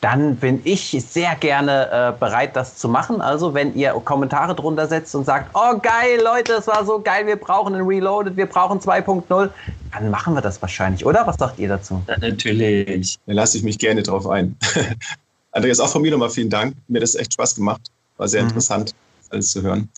[0.00, 3.20] dann bin ich sehr gerne äh, bereit, das zu machen.
[3.20, 7.26] Also, wenn ihr Kommentare drunter setzt und sagt, oh geil, Leute, es war so geil,
[7.26, 9.50] wir brauchen ein Reloaded, wir brauchen 2.0,
[9.92, 11.26] dann machen wir das wahrscheinlich, oder?
[11.26, 12.02] Was sagt ihr dazu?
[12.08, 13.18] Ja, natürlich.
[13.26, 14.56] Dann lasse ich mich gerne drauf ein.
[15.52, 16.74] Andreas, auch von mir nochmal vielen Dank.
[16.88, 17.90] Mir hat das echt Spaß gemacht.
[18.18, 18.48] War sehr mhm.
[18.48, 18.94] interessant,
[19.30, 19.88] alles zu hören.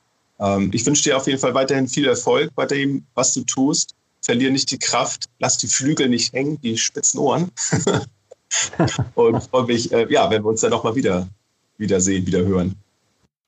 [0.41, 3.95] Ähm, ich wünsche dir auf jeden Fall weiterhin viel Erfolg bei dem, was du tust.
[4.23, 7.51] Verlier nicht die Kraft, lass die Flügel nicht hängen, die spitzen Ohren.
[9.15, 11.29] und freue mich, äh, ja, wenn wir uns dann nochmal wieder,
[11.77, 12.75] wieder sehen, wieder hören.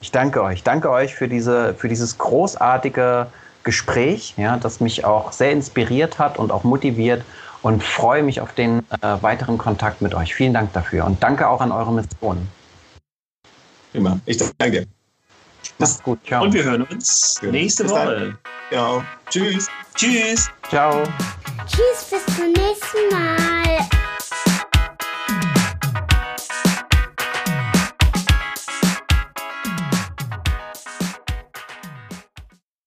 [0.00, 0.62] Ich danke euch.
[0.62, 3.26] Danke euch für, diese, für dieses großartige
[3.62, 7.22] Gespräch, ja, das mich auch sehr inspiriert hat und auch motiviert
[7.62, 10.34] und freue mich auf den äh, weiteren Kontakt mit euch.
[10.34, 12.48] Vielen Dank dafür und danke auch an eure Mission.
[13.92, 14.20] Immer.
[14.24, 14.86] Ich danke dir.
[15.78, 16.18] Macht's gut.
[16.26, 16.44] Ciao.
[16.44, 17.50] Und wir hören uns ja.
[17.50, 18.38] nächste Woche.
[18.70, 19.04] Ja.
[19.28, 19.66] Tschüss.
[20.00, 20.48] Tschüss.
[20.70, 21.02] Ciao.
[21.66, 23.99] Tschüss, bis zum nächsten Mal.